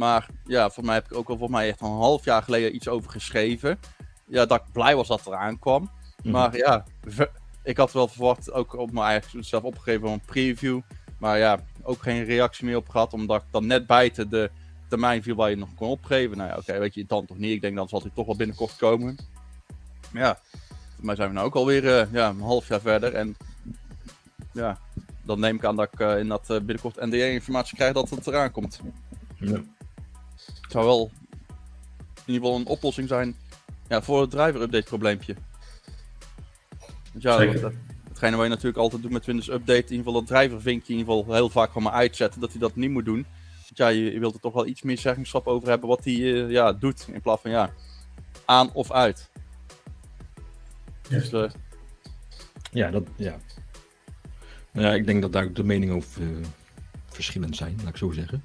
[0.00, 2.74] Maar ja, volgens mij heb ik ook al volgens mij echt een half jaar geleden
[2.74, 3.78] iets over geschreven.
[4.26, 5.90] Ja, dat ik blij was dat er aankwam.
[6.22, 6.30] Mm.
[6.30, 6.84] Maar ja,
[7.62, 10.80] ik had wel verwacht, ook op mijn eigen zelf opgegeven een preview.
[11.18, 14.50] Maar ja, ook geen reactie meer op gehad, omdat ik dan net buiten de
[14.88, 16.36] termijn viel waar je nog kon opgeven.
[16.36, 17.52] Nou ja, oké, weet je, dan toch niet.
[17.52, 19.16] Ik denk dan zal hij toch wel binnenkort komen.
[20.12, 20.38] Maar ja,
[20.94, 23.14] voor mij zijn we nou ook alweer uh, ja, een half jaar verder.
[23.14, 23.36] En
[24.52, 24.78] ja,
[25.22, 28.26] dan neem ik aan dat ik uh, in dat uh, binnenkort NDA-informatie krijg dat het
[28.26, 28.80] eraan komt.
[29.38, 29.60] Ja.
[30.60, 31.10] Het zou wel
[32.14, 33.36] in ieder geval een oplossing zijn
[33.88, 35.34] ja, voor het driver-update probleempje.
[37.18, 37.72] ja, Zeker
[38.20, 40.98] hetgene wat je natuurlijk altijd doet met Windows Update, in ieder geval dat drivervinkje in
[40.98, 43.26] ieder geval heel vaak gewoon maar uitzetten, dat hij dat niet moet doen.
[43.54, 46.50] Want ja, je, wilt er toch wel iets meer zeggenschap over hebben wat hij uh,
[46.50, 47.72] ja, doet, in plaats van ja,
[48.44, 49.30] aan of uit.
[51.08, 51.50] Dus, uh,
[52.72, 53.38] ja, dat, ja.
[54.70, 56.46] Nou ja, ik denk dat daar de meningen over uh,
[57.08, 58.42] verschillend zijn, laat ik zo zeggen.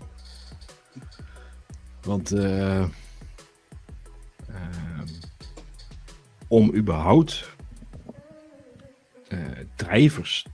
[2.06, 2.86] Want uh,
[6.48, 7.50] om überhaupt
[9.30, 9.40] uh,
[9.76, 10.46] drijvers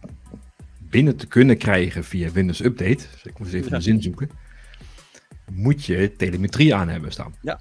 [0.79, 3.75] binnen te kunnen krijgen via Windows Update, dus ik moet eens even ja.
[3.75, 4.29] een zin zoeken,
[5.51, 7.35] moet je telemetrie aan hebben staan.
[7.41, 7.59] Ja.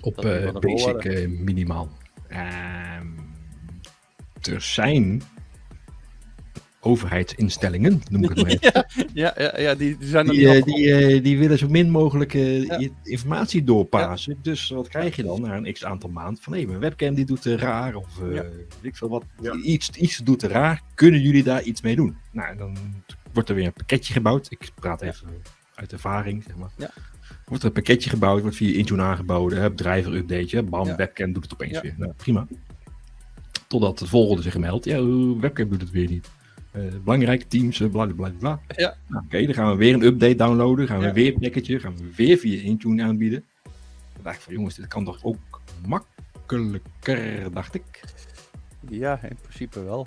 [0.00, 1.88] Op uh, basic minimaal.
[2.28, 3.06] Ehm,
[4.42, 5.22] er zijn
[6.80, 8.86] overheidsinstellingen, noem ik het maar even.
[9.14, 12.34] ja, ja, ja, die, die zijn die, uh, die, uh, die, willen zo min mogelijk
[12.34, 12.88] uh, ja.
[13.02, 14.32] informatie doorpassen.
[14.32, 14.38] Ja.
[14.42, 16.42] Dus wat krijg je dan na een x aantal maanden?
[16.42, 18.44] Van hé, mijn webcam die doet raar of ja.
[18.80, 19.24] ik veel wat.
[19.64, 20.82] Iets, iets doet raar.
[20.94, 22.16] Kunnen jullie daar iets mee doen?
[22.32, 22.76] Nou, dan
[23.32, 24.50] wordt er weer een pakketje gebouwd.
[24.50, 25.28] Ik praat even
[25.74, 26.70] uit ervaring, zeg maar.
[26.76, 26.90] Ja.
[27.44, 31.52] Wordt er een pakketje gebouwd, wordt via Intune aangeboden, driver update, bam, webcam doet het
[31.52, 31.94] opeens weer.
[31.96, 32.46] Nou, prima.
[33.66, 35.04] Totdat het volgende zich meldt, ja,
[35.40, 36.30] webcam doet het weer niet.
[36.72, 38.60] Uh, belangrijk, teams, bla bla bla.
[38.76, 38.96] Ja.
[39.06, 40.86] Nou, Oké, dan gaan we weer een update downloaden.
[40.86, 41.12] Gaan we ja.
[41.12, 43.44] weer een pakketje, gaan we weer via Intune aanbieden.
[44.12, 48.00] Dan dacht ik van jongens, dit kan toch ook makkelijker, dacht ik.
[48.88, 50.06] Ja, in principe wel.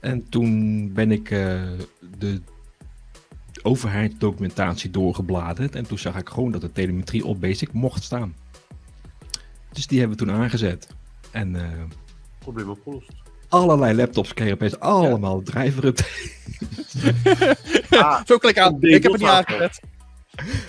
[0.00, 1.62] En toen ben ik uh,
[2.18, 2.40] de
[3.62, 5.74] overheidsdocumentatie doorgebladerd.
[5.74, 8.34] En toen zag ik gewoon dat de telemetrie op Basic mocht staan.
[9.72, 10.88] Dus die hebben we toen aangezet.
[11.30, 11.54] En...
[11.54, 11.62] Uh,
[12.38, 15.52] Probleem opgelost allerlei laptops kregen opeens allemaal ja.
[15.52, 16.32] driver updates.
[17.90, 18.76] ah, Zo klik aan.
[18.80, 19.80] Ik heb het niet aangezet.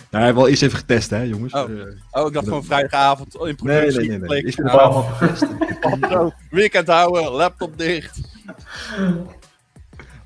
[0.09, 1.53] Nou, hij wel eens even getest, hè, jongens.
[1.53, 3.99] Oh, uh, oh ik dacht gewoon vrijdagavond in productie.
[3.99, 4.29] Nee, nee, nee.
[4.29, 4.43] nee.
[4.43, 5.43] Is het allemaal getest.
[6.15, 8.19] oh, weekend houden, laptop dicht.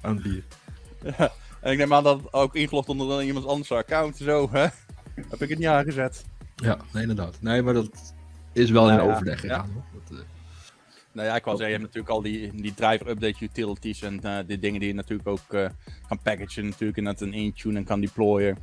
[0.02, 0.44] Aan het bier.
[1.18, 1.32] Ja.
[1.62, 4.18] En ik neem aan dat het ook ingelogd onder iemand anders account.
[4.18, 4.68] Zo, hè?
[5.30, 6.26] Heb ik het niet aangezet.
[6.56, 7.38] Ja, nee, inderdaad.
[7.40, 7.90] Nee, maar dat...
[8.54, 9.84] is wel in overleg gegaan.
[11.14, 14.20] Nou ja, ik wou zeggen, je hebt natuurlijk al die, die driver update utilities en
[14.24, 15.68] uh, die dingen die je natuurlijk ook uh,
[16.08, 18.58] kan packagen natuurlijk en dat een Intune en kan deployen.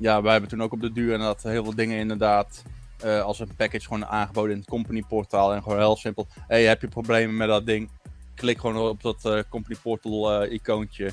[0.00, 2.62] Ja, wij hebben toen ook op de duur en dat heel veel dingen inderdaad
[3.04, 6.26] uh, als een package gewoon aangeboden in het company portaal en gewoon heel simpel.
[6.46, 7.90] hey, heb je problemen met dat ding?
[8.34, 11.10] Klik gewoon op dat company portal icoontje,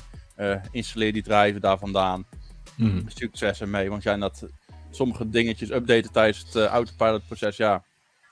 [0.70, 2.26] installeer die driver daar vandaan.
[2.76, 3.02] Mm.
[3.06, 4.46] Succes ermee, want jij dat
[4.90, 7.84] sommige dingetjes updaten tijdens het autopilot proces, ja,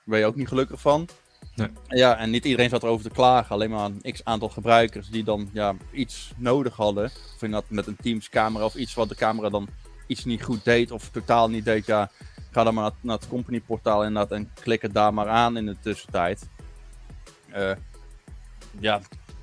[0.04, 1.08] ben je ook niet gelukkig van.
[1.86, 3.54] Ja, en niet iedereen zat erover te klagen.
[3.54, 7.04] Alleen maar een x aantal gebruikers die dan ja, iets nodig hadden.
[7.04, 9.68] Of in dat met een Teams camera of iets wat de camera dan
[10.06, 11.86] iets niet goed deed of totaal niet deed.
[11.86, 12.10] Ja,
[12.50, 15.56] ga dan maar naar, naar het company portaal inderdaad en klik het daar maar aan
[15.56, 16.48] in de tussentijd.
[17.56, 17.72] Uh,
[18.80, 19.00] ja,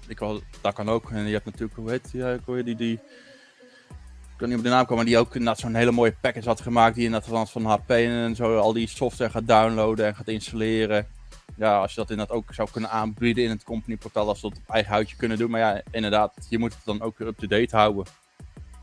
[0.08, 0.20] ik
[0.62, 1.12] dat kan ook.
[1.12, 4.64] En je hebt natuurlijk, hoe heet die, hoe heet die, die ik kan niet op
[4.64, 6.96] de naam komen, maar die ook zo'n hele mooie package had gemaakt.
[6.96, 11.08] Die inderdaad van HP en zo al die software gaat downloaden en gaat installeren
[11.56, 14.50] ja, als je dat inderdaad ook zou kunnen aanbieden in het company portaal, als ze
[14.50, 15.50] dat op eigen houtje kunnen doen.
[15.50, 18.06] Maar ja, inderdaad, je moet het dan ook up-to-date houden.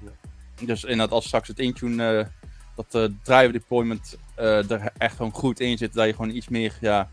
[0.05, 0.11] Ja.
[0.67, 2.27] Dus inderdaad, als straks het Intune, uh,
[2.75, 6.49] dat uh, driver deployment uh, er echt gewoon goed in zit, dat je gewoon iets
[6.49, 7.11] meer ja,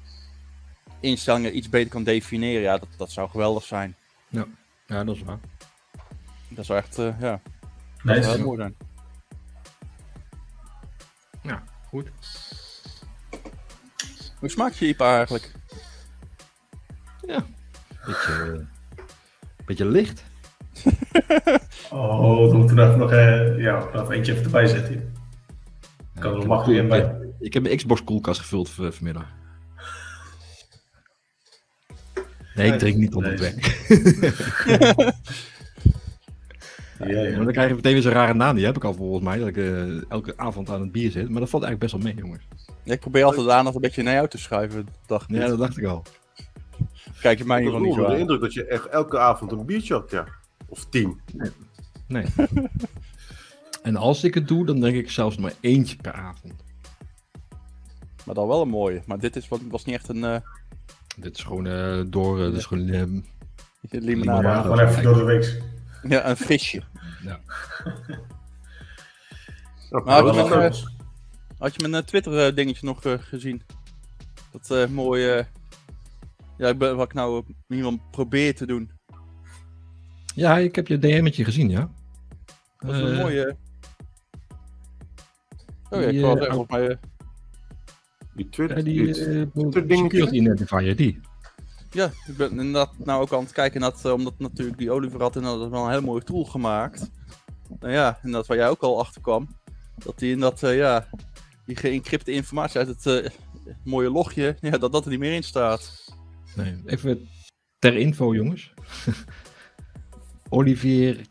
[1.00, 3.96] instellingen iets beter kan definiëren, ja, dat, dat zou geweldig zijn.
[4.28, 4.46] Ja,
[4.86, 5.40] ja dat is waar.
[6.50, 7.42] Dat zou echt, ja,
[8.04, 8.76] dat zou heel mooi zijn.
[11.42, 12.12] Ja, goed.
[14.40, 15.52] Hoe smaakt je IPA eigenlijk?
[17.28, 17.46] Ja,
[18.06, 18.66] beetje,
[19.66, 20.24] beetje licht.
[21.92, 25.14] oh, dan moeten we nog, uh, ja, nog eentje even erbij zetten.
[26.20, 27.16] Kan er makkelijk in bij.
[27.40, 29.26] Ik heb mijn Xbox koelkast gevuld vanmiddag.
[32.56, 33.38] Nee, ik drink niet onder
[37.00, 37.36] Ja, ja.
[37.36, 38.56] Maar dan krijg je meteen weer zo'n rare naam.
[38.56, 39.38] Die heb ik al volgens mij.
[39.38, 41.30] Dat ik uh, elke avond aan het bier zit.
[41.30, 42.48] Maar dat valt eigenlijk best wel mee, jongens.
[42.84, 44.88] ik probeer altijd aan nog een beetje naar jou te schuiven.
[45.06, 46.04] Dacht ja, dat dacht ik al.
[47.22, 49.52] Kijk je mij in ieder geval niet zo de indruk dat je echt elke avond
[49.52, 50.28] een biertje had, ja.
[50.68, 51.20] Of tien.
[51.34, 51.52] Nee.
[52.08, 52.26] nee.
[53.84, 56.54] en als ik het doe, dan denk ik zelfs maar eentje per avond.
[58.26, 59.02] Maar dan wel een mooie.
[59.06, 60.24] Maar dit is, was niet echt een...
[60.24, 60.36] Uh...
[61.18, 62.38] Dit is gewoon uh, door...
[62.38, 62.86] dit is gewoon...
[62.86, 63.22] limonade.
[63.90, 64.48] limonade.
[64.48, 65.62] Ja, gewoon even door de week.
[66.02, 66.84] Ja, een visje.
[67.24, 67.40] Ja.
[70.04, 70.78] maar had, je mijn, uh,
[71.58, 73.62] had je mijn Twitter uh, dingetje nog uh, gezien?
[74.52, 75.48] Dat uh, mooie...
[76.58, 78.92] ja, ik ben, wat ik nou iemand probeer te doen.
[80.36, 81.92] Ja, ik heb je DM'tje gezien, ja.
[82.78, 83.56] Dat is een mooie...
[85.90, 87.00] Oh ja, ik was echt op mij...
[88.34, 90.32] Die Twitter, ja, die, die, Twitter dingetje.
[90.32, 91.20] Identifier, die.
[91.92, 95.22] Ja, ik ben inderdaad nou ook aan het kijken, dat, uh, omdat natuurlijk die Oliver
[95.22, 97.12] had inderdaad wel een hele mooie tool gemaakt.
[97.80, 99.58] Nou ja, en dat waar jij ook al achter kwam.
[99.96, 101.08] Dat die in dat, uh, ja,
[101.66, 103.30] die geëncrypte informatie uit het uh,
[103.84, 106.14] mooie logje, ja, dat dat er niet meer in staat.
[106.56, 107.30] Nee, even
[107.80, 108.74] ter info jongens.
[110.50, 111.26] Olivier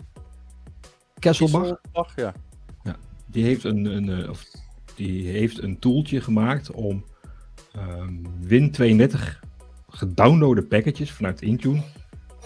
[1.19, 1.79] Kesselbach.
[2.17, 2.35] ja.
[2.83, 2.97] ja.
[3.27, 4.45] Die heeft een, een, of,
[4.95, 7.05] die heeft een tooltje gemaakt om
[7.77, 9.47] um, Win32
[9.99, 11.83] gedownloade packages vanuit Intune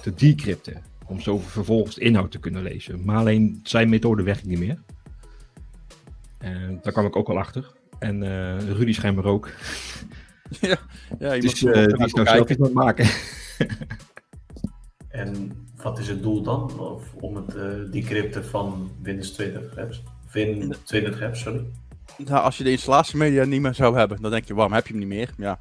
[0.03, 0.82] te decrypten.
[1.07, 3.05] Om zo vervolgens de inhoud te kunnen lezen.
[3.05, 4.78] Maar alleen zijn methode werkt niet meer.
[6.38, 7.72] En daar kwam ik ook al achter.
[7.98, 9.48] En uh, Rudy schijnbaar ook.
[10.61, 10.76] Ja,
[11.18, 13.07] ja je dus, uh, die is nou zelf iets aan maken.
[15.09, 16.80] en wat is het doel dan?
[16.80, 20.03] Of om het uh, decrypten van Windows 32 apps?
[20.32, 21.64] Win 32 apps, sorry.
[22.16, 24.92] Nou, als je de installatiemedia niet meer zou hebben, dan denk je, waarom heb je
[24.92, 25.30] hem niet meer?
[25.36, 25.59] Ja,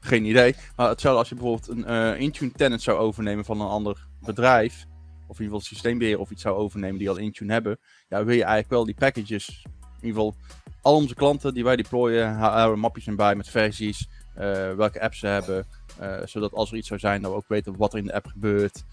[0.00, 0.54] geen idee.
[0.76, 4.86] Maar hetzelfde als je bijvoorbeeld een uh, Intune tenant zou overnemen van een ander bedrijf.
[5.26, 7.78] Of in ieder geval systeembeheer of iets zou overnemen die al Intune hebben.
[8.08, 9.62] Ja, wil je eigenlijk wel die packages.
[10.00, 10.34] In ieder geval
[10.82, 14.08] al onze klanten die wij deployen, houden mapjes in bij met versies.
[14.38, 15.66] Uh, welke apps ze hebben.
[16.00, 18.14] Uh, zodat als er iets zou zijn, dat we ook weten wat er in de
[18.14, 18.84] app gebeurt.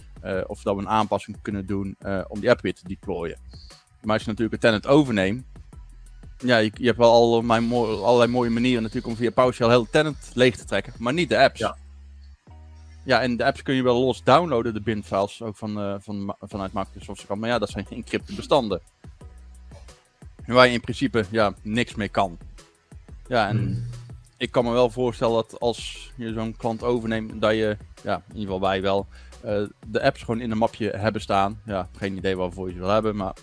[0.48, 1.98] of dat we een aanpassing kunnen doen
[2.28, 3.38] om die app weer te deployen.
[4.02, 5.46] Maar als je natuurlijk een tenant overneemt,
[6.46, 9.88] ja, je, je, hebt wel al mijn allerlei mooie manieren natuurlijk om via PowerShell heel
[9.90, 11.60] tenant leeg te trekken, maar niet de apps.
[11.60, 11.78] Ja.
[13.06, 16.36] Ja, en de apps kun je wel los downloaden, de bin-files, ook van, uh, van,
[16.40, 17.28] vanuit Microsoft.
[17.28, 18.82] Maar ja, dat zijn geëncrypte bestanden.
[20.46, 22.38] Waar je in principe ja, niks mee kan.
[23.28, 23.86] Ja, en hmm.
[24.38, 28.38] ik kan me wel voorstellen dat als je zo'n klant overneemt, dat je, ja, in
[28.38, 29.08] ieder geval wij wel,
[29.46, 31.62] uh, de apps gewoon in een mapje hebben staan.
[31.66, 33.34] Ja, geen idee waarvoor je ze wil hebben, maar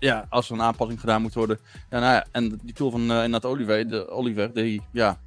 [0.00, 1.58] ja, als er een aanpassing gedaan moet worden.
[1.90, 5.20] Ja, nou ja, en die tool van uh, inderdaad Oliver, de, Oliver die, ja,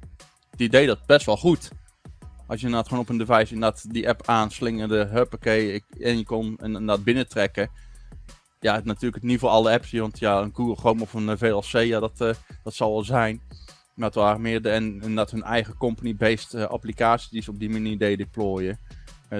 [0.56, 1.70] die deed dat best wel goed.
[2.46, 6.56] Als je inderdaad gewoon op een device inderdaad die app aanslingerde, huppakee, en je kon
[6.58, 7.70] en inderdaad binnentrekken.
[8.60, 11.36] Ja, natuurlijk het niet voor alle apps, want ja, een Google Chrome of een eh,
[11.36, 12.30] VLC, ja, dat, uh,
[12.62, 13.42] dat zal wel zijn.
[13.94, 17.70] Maar het waren meer de, en, dat hun eigen company-based applicaties die ze op die
[17.70, 18.78] manier deden deployen.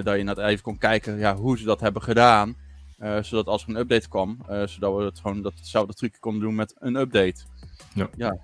[0.03, 2.55] Dat je net even kon kijken ja, hoe ze dat hebben gedaan.
[2.99, 6.41] Uh, zodat als er een update kwam, zodat we het gewoon dat hetzelfde trucje konden
[6.41, 7.43] doen met een update.
[7.93, 8.09] Ja.
[8.17, 8.37] ja.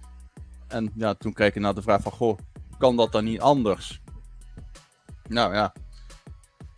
[0.67, 2.37] En ja, toen kreeg ik naar de vraag van, goh,
[2.77, 4.01] kan dat dan niet anders?
[5.27, 5.73] Nou ja.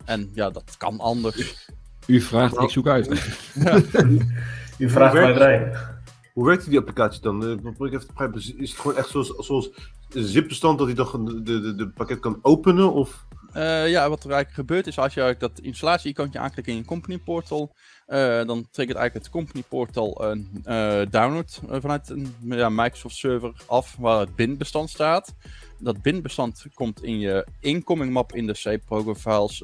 [0.04, 1.68] En ja, dat kan anders.
[2.06, 3.08] U vraagt, ik zoek uit.
[4.78, 5.94] U vraagt mij rijden.
[6.32, 7.44] Hoe werkt die applicatie dan?
[7.44, 7.58] Uh, ik
[7.92, 8.58] even begrijpen.
[8.58, 9.70] Is het gewoon echt zoals, zoals
[10.12, 12.92] een zip-bestand dat hij dan de, de, de, pakket kan openen?
[12.92, 13.26] Of?
[13.56, 17.18] Uh, ja, wat er eigenlijk gebeurt is als je dat installatie-icoontje aanklikt in je company
[17.18, 17.74] portal,
[18.08, 20.62] uh, dan triggert eigenlijk het company portal een
[21.10, 25.34] download vanuit een ja, Microsoft server af waar het bin-bestand staat.
[25.78, 29.60] Dat bin-bestand komt in je incoming map in de C-program files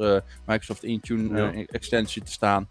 [0.47, 1.64] Microsoft Intune ja.
[1.66, 2.68] extensie te staan.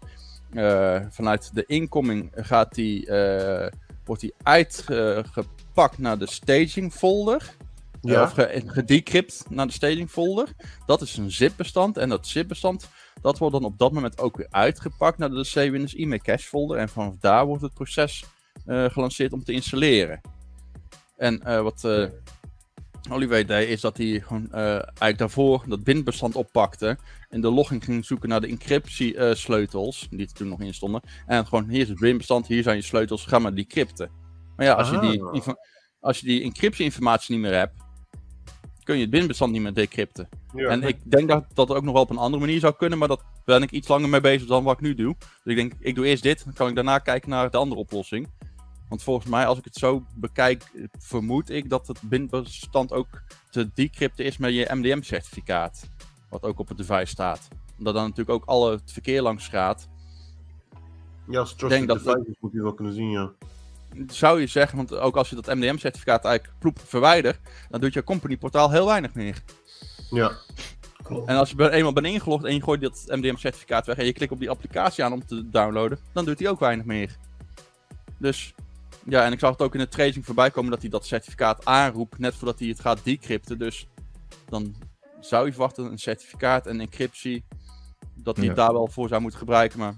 [1.10, 3.10] vanuit de incoming gaat die
[4.04, 7.54] wordt die uitgepakt naar de staging folder.
[8.00, 8.22] Ja.
[8.22, 8.34] Of
[8.66, 10.48] gedecrypt naar de staging folder.
[10.86, 11.96] Dat is een zip-bestand.
[11.96, 12.88] En dat zip-bestand
[13.22, 16.76] dat wordt dan op dat moment ook weer uitgepakt naar de C-Windows e-mail cache folder.
[16.78, 18.24] En vanaf daar wordt het proces
[18.66, 20.20] uh, gelanceerd om te installeren.
[21.16, 22.06] En uh, wat uh,
[23.10, 26.98] Oliver deed, is dat hij gewoon eigenlijk daarvoor dat binbestand oppakte.
[27.28, 31.02] En de logging ging zoeken naar de encryptie-sleutels, die er toen nog in stonden.
[31.26, 34.10] En gewoon, hier is het binbestand, hier zijn je sleutels, ga maar decrypten.
[34.56, 35.54] Maar ja, als je die, ah.
[36.00, 37.74] als je die encryptie-informatie niet meer hebt,
[38.84, 40.28] kun je het binbestand niet meer decrypten.
[40.54, 43.08] En ik denk dat dat ook nog wel op een andere manier zou kunnen, maar
[43.08, 45.16] dat ben ik iets langer mee bezig dan wat ik nu doe.
[45.18, 47.80] Dus ik denk, ik doe eerst dit, dan kan ik daarna kijken naar de andere
[47.80, 48.28] oplossing.
[48.88, 50.64] Want volgens mij, als ik het zo bekijk,
[50.98, 55.88] vermoed ik dat het binbestand ook te decrypten is met je MDM-certificaat.
[56.28, 57.48] Wat ook op het device staat.
[57.78, 59.88] Omdat dan natuurlijk ook alle het verkeer langs gaat.
[61.28, 62.36] Ja, als trusted denk devices dat...
[62.40, 63.32] moet je wel kunnen zien, ja.
[64.06, 67.38] Zou je zeggen, want ook als je dat MDM-certificaat eigenlijk ploep verwijdert,
[67.68, 69.42] dan doet je company portaal heel weinig meer.
[70.10, 70.32] Ja.
[71.26, 74.32] En als je eenmaal bent ingelogd en je gooit dat MDM-certificaat weg en je klikt
[74.32, 77.16] op die applicatie aan om te downloaden, dan doet hij ook weinig meer.
[78.18, 78.54] Dus
[79.04, 81.64] ja, en ik zag het ook in de tracing voorbij komen dat hij dat certificaat
[81.64, 83.58] aanroept net voordat hij het gaat decrypten.
[83.58, 83.88] Dus
[84.48, 84.74] dan
[85.20, 87.44] zou je verwachten een certificaat en encryptie,
[88.14, 89.78] dat hij het daar wel voor zou moeten gebruiken.
[89.78, 89.94] Maar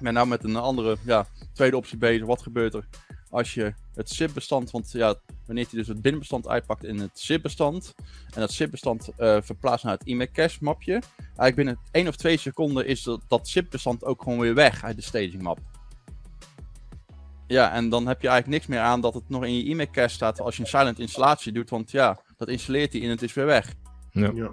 [0.00, 2.26] ben nou met een andere, ja, tweede optie bezig.
[2.26, 2.84] Wat gebeurt er
[3.30, 5.14] als je het zip-bestand, want ja,
[5.46, 7.94] wanneer hij dus het binnenbestand uitpakt in het zip-bestand,
[8.34, 12.36] en dat zip-bestand uh, verplaatst naar het e-mail cache mapje, eigenlijk binnen 1 of 2
[12.36, 15.58] seconden is dat, dat zip-bestand ook gewoon weer weg uit de staging map.
[17.46, 19.90] Ja, en dan heb je eigenlijk niks meer aan dat het nog in je e-mail
[19.90, 23.22] cache staat als je een silent installatie doet, want ja, dat installeert hij en het
[23.22, 23.74] is weer weg.
[24.10, 24.30] Ja.
[24.34, 24.48] ja.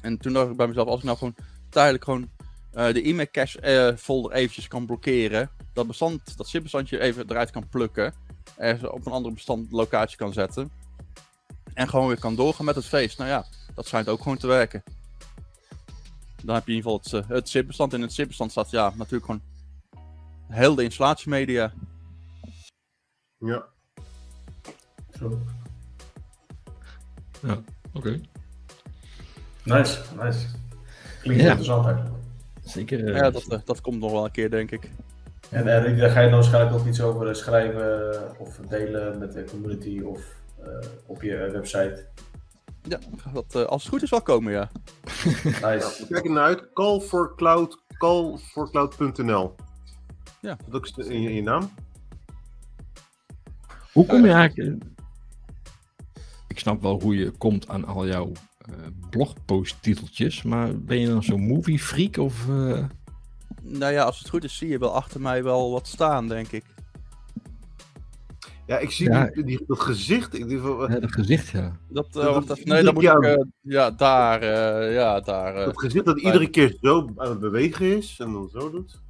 [0.00, 1.34] En toen dacht ik bij mezelf, als ik nou gewoon
[1.68, 2.30] tijdelijk gewoon
[2.74, 7.50] uh, de e-mail cache uh, folder eventjes kan blokkeren, dat bestand, dat zip-bestandje even eruit
[7.50, 8.14] kan plukken,
[8.56, 10.70] er op een andere bestandlocatie kan zetten,
[11.74, 13.18] en gewoon weer kan doorgaan met het feest.
[13.18, 14.82] Nou ja, dat schijnt ook gewoon te werken.
[16.42, 17.92] Dan heb je in ieder geval het, uh, het zip-bestand.
[17.92, 19.42] In het zip-bestand staat ja, natuurlijk gewoon
[20.48, 21.72] heel de installatiemedia.
[23.38, 23.64] Ja.
[25.18, 25.38] Zo.
[27.42, 27.62] Ja,
[27.92, 28.20] oké.
[29.64, 30.46] Nice, nice.
[31.22, 31.48] Klinkt ja.
[31.48, 32.17] interessant eigenlijk.
[32.68, 32.98] Zeker.
[32.98, 34.90] Uh, ja, dat, uh, dat komt nog wel een keer, denk ik.
[35.50, 39.44] En uh, daar ga je dan waarschijnlijk ook iets over schrijven of delen met de
[39.44, 40.36] community of
[41.06, 42.06] op je website.
[42.82, 42.98] Ja,
[43.32, 44.70] dat als het goed is wel komen, ja.
[45.44, 46.06] nice.
[46.08, 46.72] Kijk er naar uit.
[46.72, 49.54] Call for Cloud, callforcloud.nl.
[50.40, 50.56] Ja.
[50.70, 51.70] Dat is in je, in je naam.
[53.92, 54.84] Hoe kom je eigenlijk...
[56.48, 58.32] Ik snap wel hoe je komt aan al jouw
[59.10, 62.46] blogpost-titeltjes, maar ben je dan zo'n movie freak of...
[62.48, 62.84] Uh...
[63.62, 66.52] Nou ja, als het goed is zie je wel achter mij wel wat staan, denk
[66.52, 66.64] ik.
[68.66, 69.26] Ja, ik zie ja.
[69.26, 70.34] Die, die, dat gezicht.
[70.34, 71.76] Ik, die, ja, dat gezicht, ja.
[71.88, 73.24] Dat, uh, dat, dat nee, dat moet ik...
[73.24, 75.54] Uh, ja, daar, uh, ja, daar...
[75.64, 79.00] dat gezicht dat iedere keer zo aan het bewegen is en dan zo doet.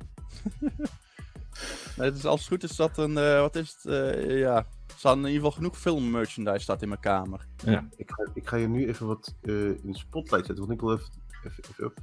[1.96, 3.14] nee, dus als het goed is dat een...
[3.14, 4.14] wat is het?
[4.28, 4.66] ja,
[4.98, 7.46] er staan in ieder geval genoeg filmmerchandise staat in mijn kamer.
[7.64, 7.88] Ja.
[7.96, 10.92] Ik, ga, ik ga je nu even wat in de spotlight zetten, want ik wil
[10.92, 11.08] even,
[11.44, 11.98] even, even op.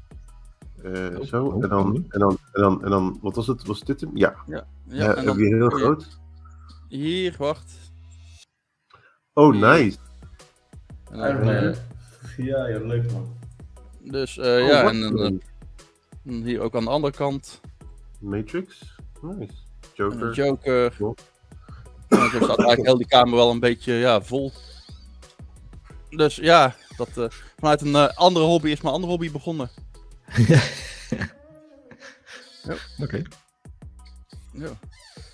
[0.84, 3.66] Uh, oh, zo, oh, en, dan, en, dan, en, dan, en dan, wat was het?
[3.66, 4.18] Was dit hem?
[4.18, 4.36] Ja.
[4.48, 6.20] Ja, ja en dan, heel groot.
[6.88, 7.94] Hier, wacht.
[9.34, 9.98] Oh, nice.
[11.12, 11.76] En dan, uh,
[12.38, 13.38] ja, ja, leuk man.
[14.00, 15.42] Dus uh, oh, ja, en
[16.24, 17.62] uh, hier ook aan de andere kant.
[18.20, 19.54] Matrix, nice.
[19.94, 20.34] Joker.
[20.34, 20.96] Joker.
[20.96, 21.16] Cool.
[22.20, 24.52] En zo staat eigenlijk heel die kamer wel een beetje ja, vol.
[26.10, 27.26] Dus ja, dat, uh,
[27.58, 29.70] vanuit een andere hobby is mijn andere hobby begonnen.
[30.48, 30.62] ja.
[32.64, 32.78] Oké.
[33.00, 33.26] Okay.
[34.52, 34.70] Ja.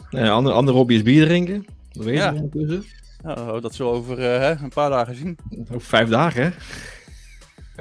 [0.10, 1.66] Nou ja, andere, andere hobby is bier drinken.
[1.92, 2.34] Dat weet je ja.
[2.34, 2.86] ondertussen.
[3.26, 5.38] Oh, dat zullen we over hè, een paar dagen zien.
[5.70, 6.50] Over vijf dagen, hè?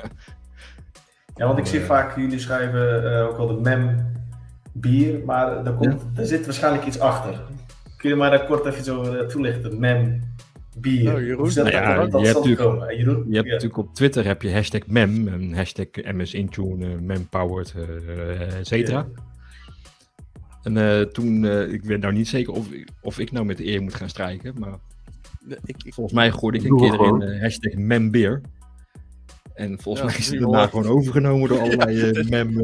[1.35, 4.13] Ja, want ik zie vaak, jullie schrijven ook wel de mem
[4.73, 6.25] bier, maar daar, komt, ja.
[6.25, 7.41] zit waarschijnlijk iets achter.
[8.01, 9.81] Kun je maar daar kort even zo toelichten?
[9.81, 10.21] Mem,
[10.79, 11.15] bier.
[11.15, 11.55] Oh, Jeroen.
[11.55, 14.87] Nou ja, dat je hebt, natuurlijk, Jeroen, je hebt natuurlijk op Twitter heb je hashtag
[14.87, 19.07] mem, en hashtag MS Intune, mempowered, uh, et cetera.
[20.63, 22.67] En uh, toen, uh, ik weet nou niet zeker of,
[23.03, 24.79] of ik nou met de eer moet gaan strijken, maar
[25.65, 28.41] ik, ik, volgens mij gooide ik een keer erin uh, hashtag membeer.
[29.55, 32.57] En volgens ja, mij is het daarna gewoon overgenomen door allerlei mem...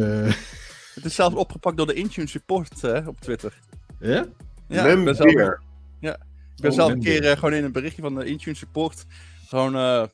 [0.95, 3.59] Het is zelfs opgepakt door de Intune support op Twitter.
[4.01, 4.26] Ja?
[4.69, 5.62] Ja, membeer.
[6.01, 6.12] Ja,
[6.57, 9.07] ik ben oh, zelf een keer gewoon in een berichtje van de Intune support
[9.47, 10.09] gewoon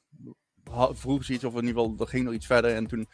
[0.90, 2.74] vroeg ze iets, of in ieder geval, er ging nog iets verder.
[2.74, 3.08] En toen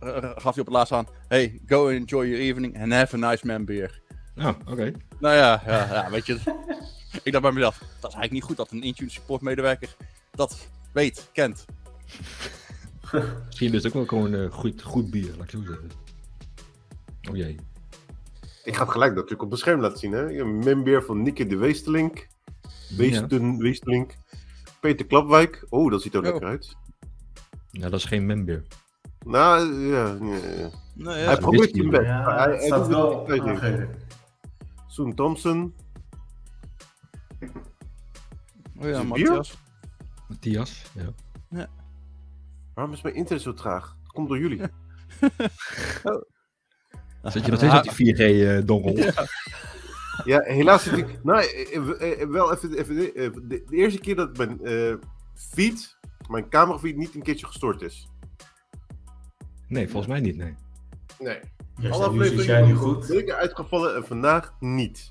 [0.00, 3.46] gaf hij op het laatst aan: Hey, go enjoy your evening and have a nice
[3.46, 4.00] man beer.
[4.36, 4.92] Oh, oké.
[5.20, 6.38] Nou ja, ja, ja, weet je.
[7.22, 9.96] ik dacht bij mezelf: dat is eigenlijk niet goed dat een Intune support medewerker
[10.30, 11.64] dat weet, kent.
[13.46, 15.90] Misschien is het ook wel gewoon uh, goed, goed bier, laat ik zo zeggen.
[17.30, 17.56] Oh jee.
[18.68, 20.12] Ik ga het gelijk natuurlijk op het scherm laten zien.
[20.12, 20.38] Hè?
[20.38, 22.28] Een beer van Nikke de Weestelink.
[22.96, 23.56] Weesten, ja.
[23.56, 24.14] Weestelink.
[24.80, 25.66] Peter Klapwijk.
[25.68, 26.24] Oh, dat ziet er oh.
[26.24, 26.76] lekker uit.
[27.70, 28.64] Ja, dat is geen membeer.
[29.24, 30.06] Nou, ja.
[30.06, 30.70] ja.
[30.94, 31.24] Nou, ja.
[31.24, 32.04] Hij probeert bed.
[32.04, 33.26] Ja, hij, hij staat wel
[34.86, 35.74] Soen Thompson.
[38.80, 39.58] Oh ja, Matthias.
[40.28, 41.12] Matthias, ja.
[41.48, 41.66] ja.
[42.74, 43.96] Waarom is mijn internet zo traag?
[44.02, 44.60] Dat komt door jullie.
[46.04, 46.22] oh.
[47.30, 48.98] Zit je nog steeds op die 4G-dongel?
[48.98, 49.26] Uh, ja.
[50.24, 50.40] ja.
[50.42, 51.24] helaas zit ik...
[51.24, 52.78] Nou, eh, eh, wel even...
[52.78, 54.94] even de, de, eerste keer dat mijn uh,
[55.34, 55.96] feed,
[56.28, 58.08] mijn camerafeed, niet een keertje gestoord is.
[59.68, 60.54] Nee, volgens mij niet, nee.
[61.18, 61.38] Nee.
[61.76, 63.06] Ja, Alle afleveringen nu goed.
[63.06, 65.10] weken uitgevallen en vandaag niet.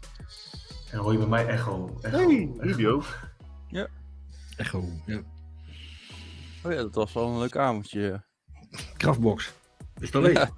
[0.92, 1.98] En hoor je bij mij echo.
[2.02, 3.04] echo hey, video.
[3.68, 3.88] ja.
[4.58, 5.22] Echo, ja.
[6.64, 8.24] Oh ja, dat was wel een leuk avondje.
[8.98, 9.54] Kraftbox.
[10.00, 10.50] Is dat leeg?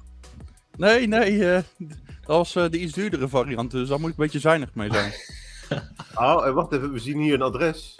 [0.79, 1.31] Nee, nee.
[1.31, 4.75] Uh, dat was uh, de iets duurdere variant, dus daar moet ik een beetje zuinig
[4.75, 5.13] mee zijn.
[6.15, 6.91] oh, wacht even.
[6.91, 7.99] We zien hier een adres.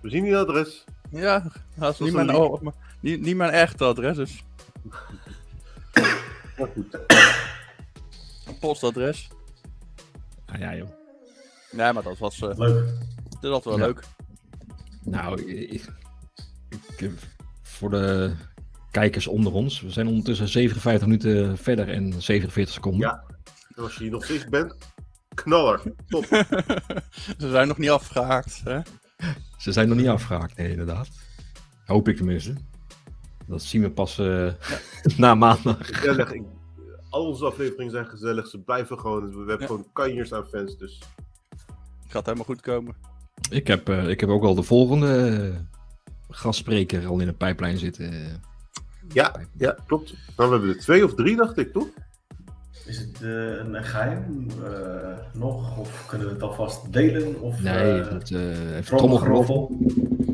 [0.00, 0.84] We zien hier een adres.
[1.10, 2.62] Ja, dat is niet mijn, oh,
[3.00, 4.44] niet, niet mijn echte adres, dus...
[6.58, 6.98] Maar goed.
[8.46, 9.28] Een postadres.
[10.46, 10.88] Ah ja, joh.
[11.70, 12.40] Nee, maar dat was...
[12.40, 12.88] Uh, leuk.
[13.40, 14.04] Dat was wel leuk.
[15.04, 15.90] Nou, ik,
[16.96, 17.10] ik,
[17.62, 18.34] voor de
[19.00, 19.80] kijkers onder ons.
[19.80, 23.00] We zijn ondertussen 57 minuten verder en 47 seconden.
[23.00, 23.24] Ja,
[23.82, 24.76] als je hier nog steeds bent,
[25.34, 25.82] knaller.
[26.08, 26.24] Top.
[27.38, 28.80] Ze zijn nog niet afgehaakt, hè?
[29.58, 31.08] Ze zijn nog niet afgehaakt, nee, inderdaad.
[31.84, 32.54] Hoop ik tenminste.
[33.46, 34.52] Dat zien we pas uh,
[35.16, 35.86] na maandag.
[35.86, 36.32] Gezellig.
[36.32, 36.42] Ik,
[37.10, 38.46] al onze afleveringen zijn gezellig.
[38.46, 39.30] Ze blijven gewoon.
[39.30, 39.66] We hebben ja.
[39.66, 40.78] gewoon kanjers aan fans.
[40.78, 41.02] Dus.
[42.02, 42.96] Het gaat helemaal goed komen.
[43.50, 45.56] Ik heb, uh, ik heb ook al de volgende uh,
[46.28, 48.44] gastspreker al in de pijplijn zitten.
[49.12, 50.10] Ja, ja, klopt.
[50.10, 51.88] We hebben er twee of drie, dacht ik, toch?
[52.86, 55.78] Is het uh, een geheim uh, nog?
[55.78, 57.40] Of kunnen we het alvast delen?
[57.40, 59.78] Of, nee, uh, dat uh, even trommelgeroffel.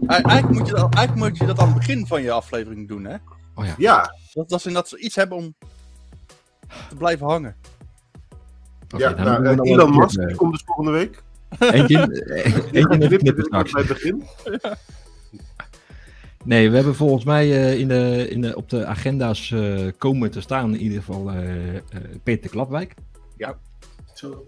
[0.06, 3.04] Eigenlijk moet, je dat, eigenlijk moet je dat aan het begin van je aflevering doen,
[3.04, 3.16] hè?
[3.54, 3.74] Oh ja.
[3.78, 4.14] Ja.
[4.32, 5.54] Dat, dat, ze, dat ze iets hebben om
[6.88, 7.56] te blijven hangen.
[8.94, 11.22] Okay, ja, nou, Elon Musk komt dus volgende week.
[11.58, 11.98] Eentje,
[12.72, 13.32] eentje
[13.72, 14.24] het begin.
[14.44, 14.76] Ja.
[16.44, 20.30] Nee, we hebben volgens mij uh, in de, in de, op de agenda's uh, komen
[20.30, 21.80] te staan in ieder geval uh,
[22.22, 22.94] Peter Klapwijk.
[23.36, 23.58] Ja.
[24.14, 24.46] Zo.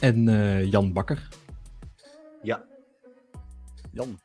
[0.00, 0.24] En
[0.68, 1.28] Jan Bakker.
[2.42, 2.64] Ja.
[3.90, 4.18] Jan.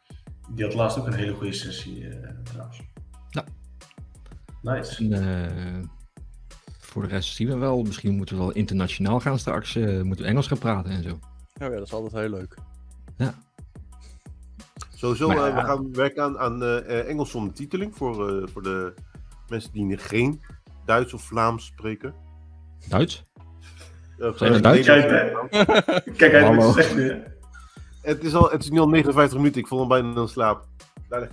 [0.49, 2.07] Die had laatst ook een hele goede sessie
[2.43, 2.81] trouwens.
[3.29, 3.43] Ja.
[4.61, 5.09] Nice.
[5.09, 5.91] En,
[6.79, 7.83] voor de rest zien we wel.
[7.83, 9.75] Misschien moeten we wel internationaal gaan straks.
[9.75, 11.09] moeten we Engels gaan praten en zo.
[11.09, 11.19] Oh
[11.57, 12.57] ja, dat is altijd heel leuk.
[13.17, 13.33] Ja.
[14.97, 18.93] Sowieso, maar, uh, we gaan werken aan, aan uh, Engels ondertiteling voor, uh, voor de
[19.47, 20.41] mensen die geen
[20.85, 22.13] Duits of Vlaams spreken.
[22.87, 23.23] Duits?
[24.35, 24.85] Zijn er Duits?
[24.85, 27.23] Kijk, hij moet het nu.
[28.01, 30.67] Het is, al, het is nu al 59 minuten, ik voel hem bijna in slaap.
[31.09, 31.29] Daar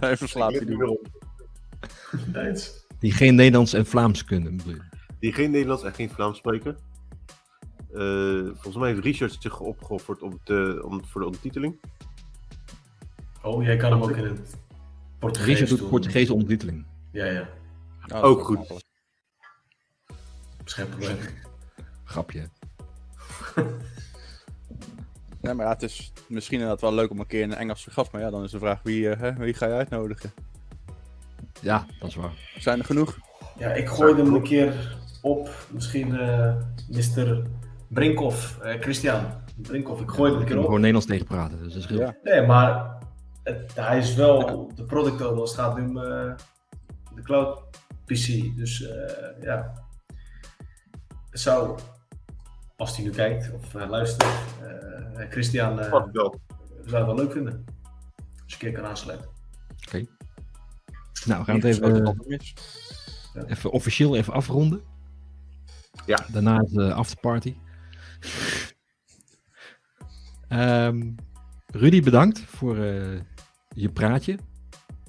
[0.00, 1.06] Hij verslaapt hij nu op.
[2.26, 2.86] Duits.
[2.98, 4.60] Die geen Nederlands en Vlaams kunnen.
[5.18, 6.76] Die geen Nederlands en geen Vlaams spreken.
[7.94, 11.80] Uh, volgens mij heeft Richard zich opgeofferd om, te, om, voor de ondertiteling.
[13.42, 14.56] Oh, jij kan hem ook in het
[15.18, 16.86] Portugees Richard doet Portugese ondertiteling.
[17.12, 17.48] Ja, ja.
[18.14, 18.84] Oh, ook goed.
[20.64, 21.16] Geen probleem.
[22.04, 22.48] Grapje.
[25.40, 28.12] nee, maar ja, het is misschien inderdaad wel leuk om een keer een Engelse gast,
[28.12, 30.32] maar ja, dan is de vraag wie, uh, hè, wie ga je uitnodigen?
[31.60, 32.32] Ja, dat is waar.
[32.58, 33.18] Zijn er genoeg?
[33.58, 35.66] Ja, ik gooi hem een keer op.
[35.70, 36.54] Misschien uh,
[36.88, 37.42] Mr.
[37.92, 39.26] Brinkhoff, uh, Christian.
[39.56, 40.64] Drinkhoff, ik gooi het een keer op.
[40.64, 42.16] gewoon Nederlands tegen praten, dus dat is ja.
[42.22, 42.98] Nee, maar
[43.42, 46.34] het, hij is wel de product owner als het gaat om uh,
[47.14, 47.62] de cloud
[48.04, 48.56] PC.
[48.56, 48.88] Dus uh,
[49.40, 49.72] ja,
[51.30, 51.78] het zou,
[52.76, 54.30] als hij nu kijkt of uh, luistert,
[55.30, 56.38] Christian, zou
[56.84, 57.64] het wel leuk vinden.
[58.16, 59.28] Als je een keer kan aansluiten.
[59.28, 59.86] Oké.
[59.86, 60.08] Okay.
[61.24, 62.16] Nou, we gaan het even,
[63.46, 64.80] even officieel even afronden.
[66.06, 66.26] Ja.
[66.32, 67.54] Daarna de afterparty.
[70.48, 71.14] Um,
[71.66, 73.20] Rudy, bedankt voor uh,
[73.74, 74.38] je praatje.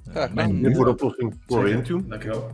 [0.10, 0.66] Graag gedaan.
[0.66, 2.08] Uh, voor de oplossing voor Intune.
[2.08, 2.52] Dankjewel.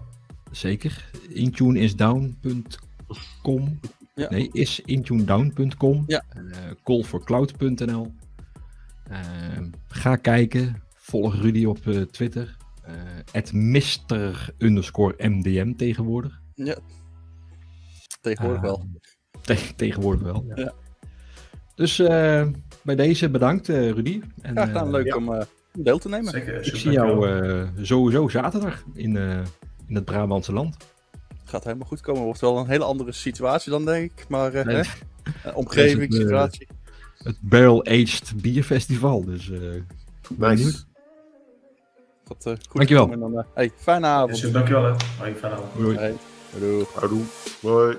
[0.52, 1.10] Zeker.
[1.30, 3.80] Intuneisdown.com.
[4.16, 4.30] Ja.
[4.30, 6.04] Nee, is intunedown.com.
[6.08, 6.24] Ja.
[6.38, 6.44] Uh,
[6.84, 8.14] callforcloud.nl.
[9.10, 10.84] Ehm, ga kijken.
[10.94, 12.58] Volg Rudy op uh, Twitter.
[13.32, 16.42] Het mister underscore MDM tegenwoordig.
[16.54, 16.78] Ja.
[18.22, 18.86] Tegenwoordig wel.
[19.56, 20.46] Te tegenwoordig wel.
[20.48, 20.56] Ja.
[20.56, 20.74] ja.
[21.76, 22.48] Dus uh,
[22.82, 24.22] bij deze bedankt, uh, Rudy.
[24.42, 25.16] En, Graag gedaan, leuk ja.
[25.16, 25.44] om
[25.74, 26.32] deel te nemen.
[26.32, 29.16] Zeker, Ik zie jou sowieso zaterdag in,
[29.88, 30.78] in het Brabantse land.
[31.44, 32.24] Gaat helemaal goed komen.
[32.24, 34.26] Wordt wel een hele andere situatie dan, denk ik.
[34.28, 34.84] Maar nee.
[35.54, 36.68] omgeving, het, situatie.
[37.18, 39.26] Het Barrel Aged Bierfestival.
[39.26, 39.52] Dus
[40.38, 40.88] nice.
[42.30, 43.12] Dat, uh, goed dankjewel.
[43.12, 44.40] En dan, uh, hey, fijne avond.
[44.40, 44.84] Yes, dankjewel.
[44.84, 44.96] Hè.
[45.18, 45.78] Hoi, fijne avond.
[45.78, 45.98] Doei.
[45.98, 46.16] Hey.
[46.60, 46.86] Doei.
[47.00, 47.26] Doei.
[47.62, 47.98] Hoi.